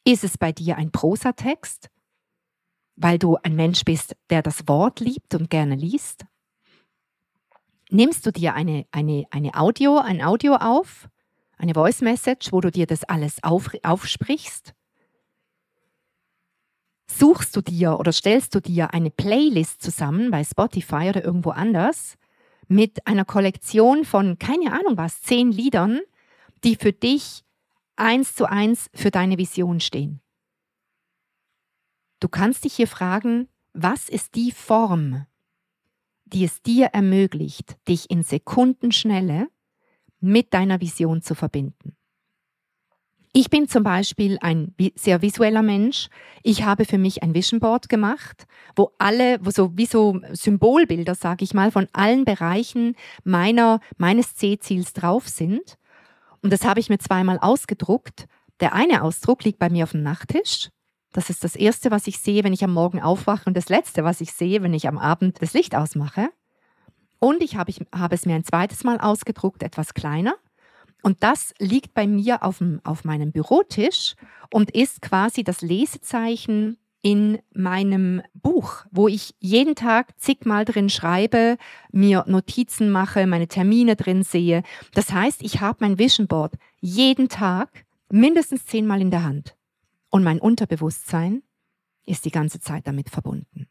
Ist 0.06 0.24
es 0.24 0.38
bei 0.38 0.52
dir 0.52 0.78
ein 0.78 0.92
Prosatext, 0.92 1.90
weil 2.96 3.20
du 3.20 3.38
ein 3.38 3.56
Mensch 3.56 3.84
bist, 3.86 4.16
der 4.30 4.42
das 4.42 4.68
Wort 4.68 5.00
liebt 5.00 5.36
und 5.36 5.50
gerne 5.50 5.76
liest? 5.76 6.26
Nimmst 7.90 8.26
du 8.26 8.32
dir 8.32 8.54
eine, 8.54 8.86
eine, 8.92 9.26
eine 9.30 9.54
Audio, 9.56 10.00
ein 10.00 10.22
Audio 10.22 10.56
auf, 10.56 11.10
eine 11.58 11.74
Voice 11.74 12.02
Message, 12.02 12.52
wo 12.52 12.60
du 12.60 12.72
dir 12.72 12.88
das 12.88 13.04
alles 13.04 13.44
auf, 13.44 13.70
aufsprichst? 13.84 14.74
Suchst 17.16 17.56
du 17.56 17.62
dir 17.62 18.00
oder 18.00 18.12
stellst 18.12 18.56
du 18.56 18.60
dir 18.60 18.94
eine 18.94 19.12
Playlist 19.12 19.84
zusammen 19.84 20.32
bei 20.32 20.44
Spotify 20.44 21.10
oder 21.10 21.24
irgendwo 21.24 21.52
anders 21.52 22.18
mit 22.68 23.06
einer 23.06 23.24
Kollektion 23.24 24.04
von, 24.04 24.40
keine 24.40 24.74
Ahnung 24.74 24.98
was, 24.98 25.22
zehn 25.22 25.52
Liedern, 25.52 26.00
die 26.64 26.76
für 26.76 26.92
dich 26.92 27.44
eins 27.96 28.34
zu 28.34 28.50
eins 28.50 28.90
für 28.96 29.12
deine 29.12 29.38
Vision 29.38 29.80
stehen? 29.80 30.22
Du 32.20 32.30
kannst 32.30 32.64
dich 32.64 32.74
hier 32.74 32.88
fragen, 32.88 33.48
was 33.74 34.10
ist 34.10 34.34
die 34.34 34.52
Form, 34.52 35.28
die 36.26 36.46
es 36.46 36.64
dir 36.64 36.88
ermöglicht, 36.88 37.78
dich 37.88 38.10
in 38.10 38.24
Sekundenschnelle 38.24 39.50
mit 40.20 40.54
deiner 40.54 40.82
Vision 40.82 41.22
zu 41.22 41.36
verbinden. 41.36 41.96
Ich 43.36 43.50
bin 43.50 43.68
zum 43.68 43.82
Beispiel 43.82 44.38
ein 44.42 44.76
sehr 44.94 45.24
visueller 45.24 45.64
Mensch. 45.64 46.10
Ich 46.44 46.64
habe 46.64 46.86
für 46.86 47.00
mich 47.00 47.24
ein 47.24 47.34
Vision 47.34 47.60
Board 47.60 47.90
gemacht, 47.90 48.46
wo 48.76 48.92
alle, 49.00 49.44
wo 49.44 49.50
so 49.50 49.76
wie 49.76 49.88
so 49.88 50.20
Symbolbilder, 50.34 51.16
sage 51.16 51.44
ich 51.44 51.56
mal, 51.56 51.72
von 51.72 51.88
allen 51.94 52.26
Bereichen 52.26 52.96
meiner 53.24 53.80
meines 53.98 54.36
C-Ziels 54.36 54.94
drauf 54.94 55.28
sind. 55.28 55.80
Und 56.44 56.54
das 56.54 56.64
habe 56.64 56.80
ich 56.80 56.90
mir 56.90 57.00
zweimal 57.00 57.40
ausgedruckt. 57.40 58.28
Der 58.60 58.74
eine 58.74 59.02
Ausdruck 59.02 59.44
liegt 59.44 59.58
bei 59.58 59.72
mir 59.72 59.86
auf 59.86 59.94
dem 59.94 60.04
Nachttisch. 60.04 60.70
Das 61.12 61.32
ist 61.32 61.44
das 61.44 61.56
erste, 61.56 61.90
was 61.90 62.06
ich 62.06 62.20
sehe, 62.20 62.44
wenn 62.44 62.54
ich 62.54 62.64
am 62.64 62.74
Morgen 62.74 63.02
aufwache 63.02 63.46
und 63.48 63.58
das 63.58 63.68
letzte, 63.70 64.04
was 64.04 64.22
ich 64.22 64.32
sehe, 64.32 64.62
wenn 64.62 64.76
ich 64.76 64.88
am 64.88 65.00
Abend 65.00 65.42
das 65.42 65.54
Licht 65.54 65.74
ausmache. 65.74 66.30
Und 67.18 67.42
ich 67.42 67.56
habe, 67.56 67.72
ich 67.72 67.80
habe 67.96 68.14
es 68.14 68.28
mir 68.28 68.36
ein 68.36 68.44
zweites 68.44 68.84
Mal 68.84 69.00
ausgedruckt, 69.00 69.64
etwas 69.64 69.96
kleiner. 69.96 70.36
Und 71.04 71.22
das 71.22 71.54
liegt 71.60 71.94
bei 71.94 72.08
mir 72.08 72.44
auf, 72.44 72.60
dem, 72.60 72.80
auf 72.84 73.04
meinem 73.04 73.32
Bürotisch 73.32 74.16
und 74.52 74.72
ist 74.72 75.02
quasi 75.02 75.44
das 75.44 75.62
Lesezeichen 75.62 76.78
in 77.02 77.40
meinem 77.54 78.22
Buch, 78.34 78.86
wo 78.90 79.10
ich 79.10 79.36
jeden 79.40 79.76
Tag 79.76 80.18
zigmal 80.18 80.64
drin 80.64 80.90
schreibe, 80.90 81.58
mir 81.92 82.24
Notizen 82.28 82.90
mache, 82.90 83.28
meine 83.28 83.50
Termine 83.50 83.98
drin 83.98 84.24
sehe. 84.24 84.64
Das 84.94 85.12
heißt, 85.12 85.44
ich 85.44 85.60
habe 85.60 85.80
mein 85.82 86.00
Vision 86.00 86.28
Board 86.28 86.54
jeden 86.80 87.28
Tag 87.28 87.86
mindestens 88.10 88.66
zehnmal 88.66 89.02
in 89.02 89.12
der 89.12 89.26
Hand. 89.26 89.58
Und 90.10 90.24
mein 90.24 90.40
Unterbewusstsein 90.40 91.44
ist 92.06 92.24
die 92.24 92.32
ganze 92.32 92.62
Zeit 92.62 92.88
damit 92.88 93.10
verbunden. 93.10 93.68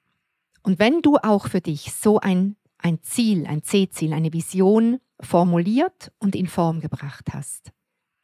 Und 0.62 0.78
wenn 0.78 1.00
du 1.00 1.16
auch 1.16 1.48
für 1.48 1.62
dich 1.62 1.92
so 1.94 2.20
ein 2.20 2.56
ein 2.82 3.02
Ziel, 3.02 3.46
ein 3.46 3.62
C-Ziel, 3.62 4.12
eine 4.12 4.32
Vision 4.32 5.00
formuliert 5.20 6.12
und 6.18 6.34
in 6.34 6.48
Form 6.48 6.80
gebracht 6.80 7.32
hast, 7.32 7.72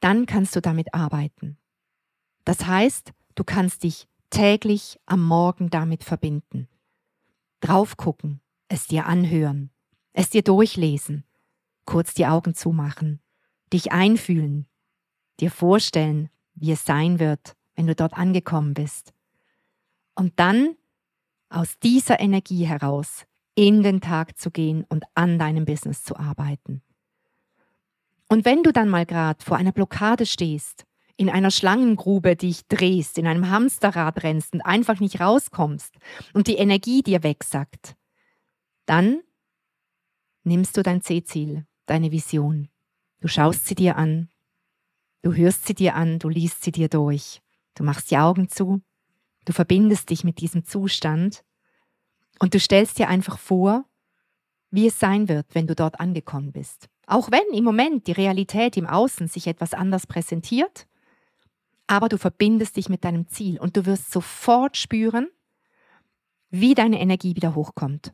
dann 0.01 0.27
kannst 0.27 0.55
du 0.57 0.61
damit 0.61 0.95
arbeiten. 0.95 1.59
Das 2.45 2.67
heißt, 2.67 3.13
du 3.35 3.45
kannst 3.45 3.85
dich 3.85 4.09
täglich 4.31 4.99
am 5.07 5.25
Morgen 5.25 5.71
damit 5.71 6.05
verbinden. 6.05 6.69
Drauf 7.61 7.97
gucken, 7.97 8.41
es 8.69 8.87
dir 8.87 9.07
anhören, 9.07 9.71
es 10.13 10.31
dir 10.31 10.43
durchlesen, 10.43 11.25
kurz 11.85 12.15
die 12.15 12.27
Augen 12.27 12.55
zumachen, 12.55 13.21
dich 13.73 13.93
einfühlen, 13.93 14.67
dir 15.41 15.51
vorstellen, 15.51 16.31
wie 16.55 16.73
es 16.73 16.85
sein 16.85 17.19
wird, 17.21 17.55
wenn 17.75 17.87
du 17.87 17.95
dort 17.95 18.15
angekommen 18.15 18.75
bist. 18.75 19.13
Und 20.15 20.39
dann 20.41 20.77
aus 21.49 21.79
dieser 21.79 22.19
Energie 22.19 22.67
heraus 22.67 23.25
in 23.67 23.83
den 23.83 24.01
Tag 24.01 24.39
zu 24.39 24.51
gehen 24.51 24.85
und 24.89 25.05
an 25.15 25.39
deinem 25.39 25.65
Business 25.65 26.05
zu 26.05 26.17
arbeiten. 26.17 26.83
Und 28.29 28.45
wenn 28.45 28.63
du 28.63 28.73
dann 28.73 28.89
mal 28.89 29.07
gerade 29.07 29.45
vor 29.45 29.57
einer 29.57 29.73
Blockade 29.73 30.27
stehst, 30.27 30.85
in 31.17 31.29
einer 31.29 31.51
Schlangengrube 31.51 32.37
dich 32.37 32.69
drehst, 32.69 33.19
in 33.19 33.27
einem 33.27 33.51
Hamsterrad 33.51 34.23
rennst 34.23 34.55
und 34.55 34.61
einfach 34.61 35.01
nicht 35.01 35.21
rauskommst 35.21 35.93
und 36.35 36.47
die 36.47 36.57
Energie 36.57 37.03
dir 37.03 37.25
wegsackt, 37.25 37.97
dann 38.87 39.23
nimmst 40.45 40.77
du 40.77 40.83
dein 40.83 41.03
C-Ziel, 41.03 41.67
deine 41.87 42.13
Vision. 42.13 42.69
Du 43.21 43.27
schaust 43.27 43.67
sie 43.67 43.75
dir 43.75 43.97
an, 43.97 44.29
du 45.23 45.33
hörst 45.33 45.67
sie 45.67 45.75
dir 45.75 45.97
an, 45.97 46.21
du 46.21 46.29
liest 46.29 46.63
sie 46.63 46.71
dir 46.71 46.89
durch, 46.89 47.43
du 47.75 47.83
machst 47.83 48.13
die 48.13 48.19
Augen 48.19 48.49
zu, 48.49 48.83
Du 49.49 49.55
verbindest 49.55 50.11
dich 50.11 50.25
mit 50.25 50.43
diesem 50.43 50.67
Zustand 50.67 51.43
und 52.39 52.55
du 52.55 52.61
stellst 52.61 52.99
dir 52.99 53.09
einfach 53.09 53.39
vor, 53.39 53.85
wie 54.71 54.87
es 54.87 54.99
sein 54.99 55.29
wird, 55.29 55.55
wenn 55.55 55.67
du 55.67 55.75
dort 55.75 56.01
angekommen 56.01 56.53
bist. 56.53 56.89
Auch 57.07 57.31
wenn 57.31 57.57
im 57.57 57.65
Moment 57.65 58.07
die 58.07 58.13
Realität 58.13 58.77
im 58.77 58.87
Außen 58.87 59.29
sich 59.29 59.47
etwas 59.47 59.73
anders 59.73 60.07
präsentiert, 60.07 60.87
aber 61.87 62.09
du 62.09 62.19
verbindest 62.19 62.77
dich 62.77 62.89
mit 62.89 63.03
deinem 63.05 63.29
Ziel 63.29 63.59
und 63.59 63.77
du 63.77 63.87
wirst 63.87 64.13
sofort 64.13 64.77
spüren, 64.77 65.29
wie 66.51 66.75
deine 66.75 67.01
Energie 67.01 67.35
wieder 67.35 67.55
hochkommt. 67.55 68.13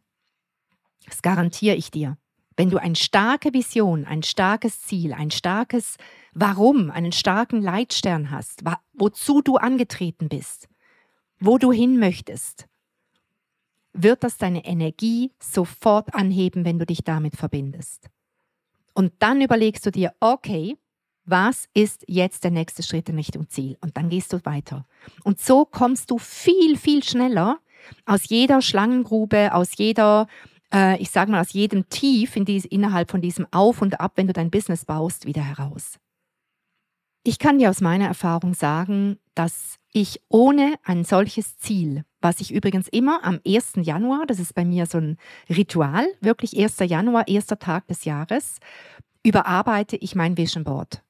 Das 1.06 1.22
garantiere 1.22 1.76
ich 1.76 1.90
dir. 1.90 2.16
Wenn 2.56 2.70
du 2.70 2.78
eine 2.78 2.94
starke 2.94 3.52
Vision, 3.52 4.04
ein 4.04 4.22
starkes 4.22 4.80
Ziel, 4.82 5.12
ein 5.12 5.32
starkes 5.32 5.96
Warum, 6.32 6.90
einen 6.90 7.10
starken 7.10 7.60
Leitstern 7.60 8.30
hast, 8.30 8.62
wozu 8.92 9.42
du 9.42 9.56
angetreten 9.56 10.28
bist, 10.28 10.68
wo 11.40 11.58
du 11.58 11.72
hin 11.72 11.98
möchtest, 11.98 12.68
wird 13.94 14.24
das 14.24 14.36
deine 14.36 14.64
Energie 14.64 15.32
sofort 15.40 16.14
anheben, 16.14 16.64
wenn 16.64 16.78
du 16.78 16.84
dich 16.84 17.04
damit 17.04 17.36
verbindest. 17.36 18.10
Und 18.92 19.12
dann 19.20 19.40
überlegst 19.40 19.86
du 19.86 19.90
dir, 19.90 20.12
okay, 20.20 20.76
was 21.24 21.68
ist 21.72 22.04
jetzt 22.06 22.44
der 22.44 22.50
nächste 22.50 22.82
Schritt 22.82 23.08
in 23.08 23.16
Richtung 23.16 23.48
Ziel? 23.48 23.78
Und 23.80 23.96
dann 23.96 24.10
gehst 24.10 24.32
du 24.32 24.44
weiter. 24.44 24.86
Und 25.22 25.40
so 25.40 25.64
kommst 25.64 26.10
du 26.10 26.18
viel, 26.18 26.76
viel 26.76 27.02
schneller 27.02 27.58
aus 28.04 28.28
jeder 28.28 28.62
Schlangengrube, 28.62 29.54
aus 29.54 29.76
jeder, 29.76 30.26
äh, 30.72 31.00
ich 31.00 31.10
sage 31.10 31.30
mal, 31.30 31.40
aus 31.40 31.52
jedem 31.52 31.88
Tief 31.88 32.36
in 32.36 32.44
dies, 32.44 32.64
innerhalb 32.64 33.10
von 33.10 33.20
diesem 33.20 33.46
Auf 33.52 33.80
und 33.80 34.00
Ab, 34.00 34.12
wenn 34.16 34.26
du 34.26 34.32
dein 34.32 34.50
Business 34.50 34.84
baust, 34.84 35.26
wieder 35.26 35.42
heraus. 35.42 35.98
Ich 37.26 37.38
kann 37.38 37.58
dir 37.58 37.70
aus 37.70 37.80
meiner 37.80 38.06
Erfahrung 38.06 38.52
sagen, 38.52 39.18
dass 39.34 39.78
ich 39.94 40.20
ohne 40.28 40.74
ein 40.84 41.04
solches 41.04 41.56
Ziel, 41.56 42.04
was 42.20 42.38
ich 42.40 42.52
übrigens 42.52 42.86
immer 42.88 43.24
am 43.24 43.40
1. 43.46 43.76
Januar, 43.76 44.26
das 44.26 44.38
ist 44.38 44.54
bei 44.54 44.66
mir 44.66 44.84
so 44.84 44.98
ein 44.98 45.16
Ritual, 45.48 46.06
wirklich 46.20 46.54
1. 46.54 46.80
Januar, 46.80 47.26
erster 47.26 47.58
Tag 47.58 47.86
des 47.86 48.04
Jahres, 48.04 48.58
überarbeite 49.22 49.96
ich 49.96 50.14
mein 50.14 50.36
Vision 50.36 50.64
Board. 50.64 51.02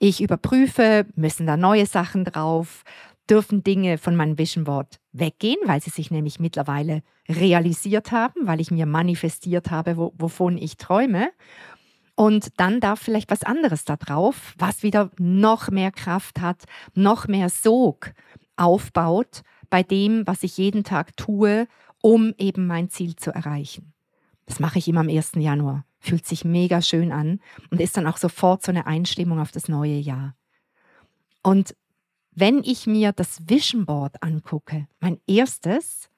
Ich 0.00 0.20
überprüfe, 0.20 1.06
müssen 1.14 1.46
da 1.46 1.56
neue 1.56 1.86
Sachen 1.86 2.24
drauf, 2.24 2.82
dürfen 3.30 3.62
Dinge 3.62 3.98
von 3.98 4.16
meinem 4.16 4.38
Vision 4.38 4.64
Board 4.64 4.98
weggehen, 5.12 5.60
weil 5.66 5.80
sie 5.80 5.90
sich 5.90 6.10
nämlich 6.10 6.40
mittlerweile 6.40 7.04
realisiert 7.28 8.10
haben, 8.10 8.48
weil 8.48 8.60
ich 8.60 8.72
mir 8.72 8.86
manifestiert 8.86 9.70
habe, 9.70 9.96
wo, 9.96 10.12
wovon 10.18 10.58
ich 10.58 10.76
träume. 10.76 11.30
Und 12.22 12.60
dann 12.60 12.78
darf 12.78 13.00
vielleicht 13.00 13.32
was 13.32 13.42
anderes 13.42 13.84
da 13.84 13.96
drauf, 13.96 14.54
was 14.56 14.84
wieder 14.84 15.10
noch 15.18 15.70
mehr 15.72 15.90
Kraft 15.90 16.40
hat, 16.40 16.66
noch 16.94 17.26
mehr 17.26 17.48
Sog 17.48 18.12
aufbaut 18.54 19.42
bei 19.70 19.82
dem, 19.82 20.24
was 20.24 20.44
ich 20.44 20.56
jeden 20.56 20.84
Tag 20.84 21.16
tue, 21.16 21.66
um 22.00 22.32
eben 22.38 22.68
mein 22.68 22.90
Ziel 22.90 23.16
zu 23.16 23.32
erreichen. 23.34 23.92
Das 24.46 24.60
mache 24.60 24.78
ich 24.78 24.86
immer 24.86 25.00
am 25.00 25.08
1. 25.08 25.32
Januar. 25.34 25.84
Fühlt 25.98 26.24
sich 26.24 26.44
mega 26.44 26.80
schön 26.80 27.10
an 27.10 27.40
und 27.72 27.80
ist 27.80 27.96
dann 27.96 28.06
auch 28.06 28.18
sofort 28.18 28.62
so 28.62 28.70
eine 28.70 28.86
Einstimmung 28.86 29.40
auf 29.40 29.50
das 29.50 29.66
neue 29.66 29.98
Jahr. 29.98 30.36
Und 31.42 31.74
wenn 32.30 32.62
ich 32.62 32.86
mir 32.86 33.10
das 33.10 33.48
Vision 33.48 33.84
Board 33.84 34.22
angucke, 34.22 34.86
mein 35.00 35.18
erstes, 35.26 36.08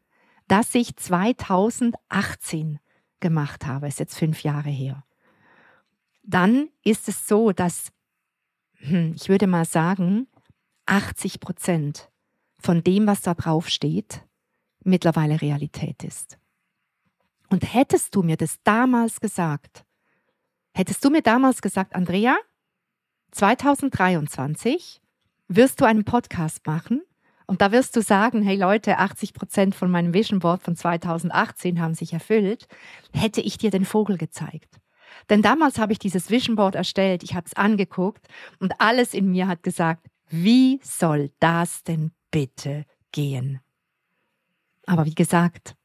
das 0.48 0.74
ich 0.74 0.96
2018 0.96 2.78
gemacht 3.20 3.64
habe, 3.64 3.88
ist 3.88 4.00
jetzt 4.00 4.18
fünf 4.18 4.42
Jahre 4.42 4.68
her 4.68 5.02
dann 6.24 6.68
ist 6.82 7.08
es 7.08 7.26
so, 7.28 7.52
dass, 7.52 7.92
hm, 8.78 9.12
ich 9.14 9.28
würde 9.28 9.46
mal 9.46 9.64
sagen, 9.64 10.26
80 10.86 11.40
Prozent 11.40 12.10
von 12.58 12.82
dem, 12.82 13.06
was 13.06 13.22
da 13.22 13.34
drauf 13.34 13.68
steht, 13.68 14.22
mittlerweile 14.82 15.40
Realität 15.40 16.02
ist. 16.02 16.38
Und 17.50 17.74
hättest 17.74 18.14
du 18.14 18.22
mir 18.22 18.36
das 18.36 18.56
damals 18.64 19.20
gesagt, 19.20 19.84
hättest 20.72 21.04
du 21.04 21.10
mir 21.10 21.22
damals 21.22 21.62
gesagt, 21.62 21.94
Andrea, 21.94 22.36
2023 23.32 25.00
wirst 25.48 25.80
du 25.80 25.84
einen 25.84 26.04
Podcast 26.04 26.66
machen 26.66 27.02
und 27.46 27.60
da 27.60 27.72
wirst 27.72 27.96
du 27.96 28.02
sagen, 28.02 28.42
hey 28.42 28.56
Leute, 28.56 28.98
80 28.98 29.34
Prozent 29.34 29.74
von 29.74 29.90
meinem 29.90 30.14
Vision 30.14 30.38
Board 30.38 30.62
von 30.62 30.76
2018 30.76 31.80
haben 31.80 31.94
sich 31.94 32.12
erfüllt, 32.12 32.66
hätte 33.12 33.40
ich 33.40 33.58
dir 33.58 33.70
den 33.70 33.84
Vogel 33.84 34.16
gezeigt. 34.16 34.80
Denn 35.30 35.42
damals 35.42 35.78
habe 35.78 35.92
ich 35.92 35.98
dieses 35.98 36.30
Vision 36.30 36.56
Board 36.56 36.74
erstellt, 36.74 37.22
ich 37.22 37.34
habe 37.34 37.46
es 37.46 37.54
angeguckt 37.54 38.26
und 38.58 38.80
alles 38.80 39.14
in 39.14 39.30
mir 39.30 39.48
hat 39.48 39.62
gesagt, 39.62 40.06
wie 40.28 40.80
soll 40.82 41.30
das 41.40 41.84
denn 41.84 42.12
bitte 42.30 42.84
gehen? 43.12 43.60
Aber 44.86 45.06
wie 45.06 45.14
gesagt, 45.14 45.76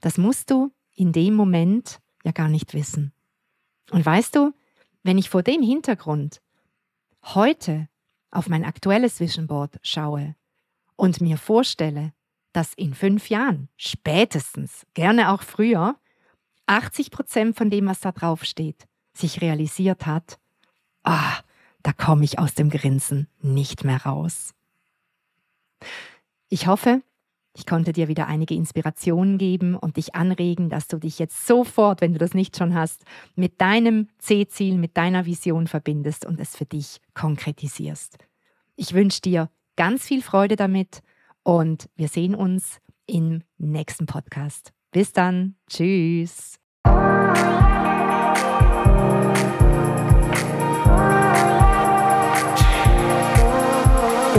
das 0.00 0.18
musst 0.18 0.50
du 0.50 0.72
in 0.94 1.12
dem 1.12 1.34
Moment 1.34 2.00
ja 2.24 2.32
gar 2.32 2.48
nicht 2.48 2.74
wissen. 2.74 3.12
Und 3.90 4.04
weißt 4.04 4.36
du, 4.36 4.52
wenn 5.02 5.18
ich 5.18 5.30
vor 5.30 5.42
dem 5.42 5.62
Hintergrund 5.62 6.40
heute 7.22 7.88
auf 8.30 8.48
mein 8.48 8.64
aktuelles 8.64 9.20
Vision 9.20 9.46
Board 9.46 9.78
schaue 9.82 10.36
und 10.96 11.20
mir 11.20 11.38
vorstelle, 11.38 12.12
dass 12.52 12.74
in 12.74 12.94
fünf 12.94 13.30
Jahren, 13.30 13.68
spätestens, 13.76 14.86
gerne 14.94 15.32
auch 15.32 15.42
früher, 15.42 15.96
80 16.70 17.10
Prozent 17.10 17.56
von 17.56 17.68
dem, 17.68 17.86
was 17.86 18.00
da 18.00 18.12
drauf 18.12 18.44
steht, 18.44 18.86
sich 19.12 19.40
realisiert 19.40 20.06
hat, 20.06 20.38
ah, 21.02 21.38
da 21.82 21.92
komme 21.92 22.24
ich 22.24 22.38
aus 22.38 22.54
dem 22.54 22.70
Grinsen 22.70 23.26
nicht 23.40 23.84
mehr 23.84 24.02
raus. 24.02 24.54
Ich 26.48 26.68
hoffe, 26.68 27.02
ich 27.56 27.66
konnte 27.66 27.92
dir 27.92 28.06
wieder 28.06 28.28
einige 28.28 28.54
Inspirationen 28.54 29.36
geben 29.36 29.74
und 29.74 29.96
dich 29.96 30.14
anregen, 30.14 30.70
dass 30.70 30.86
du 30.86 30.98
dich 30.98 31.18
jetzt 31.18 31.44
sofort, 31.46 32.00
wenn 32.00 32.12
du 32.12 32.18
das 32.18 32.34
nicht 32.34 32.56
schon 32.56 32.74
hast, 32.74 33.04
mit 33.34 33.60
deinem 33.60 34.08
C-Ziel, 34.18 34.78
mit 34.78 34.96
deiner 34.96 35.26
Vision 35.26 35.66
verbindest 35.66 36.24
und 36.24 36.38
es 36.38 36.56
für 36.56 36.66
dich 36.66 37.00
konkretisierst. 37.14 38.18
Ich 38.76 38.94
wünsche 38.94 39.22
dir 39.22 39.50
ganz 39.74 40.04
viel 40.04 40.22
Freude 40.22 40.54
damit 40.54 41.02
und 41.42 41.88
wir 41.96 42.08
sehen 42.08 42.36
uns 42.36 42.78
im 43.06 43.42
nächsten 43.58 44.06
Podcast. 44.06 44.72
Bis 44.92 45.12
dann. 45.12 45.56
Tschüss. 45.68 46.59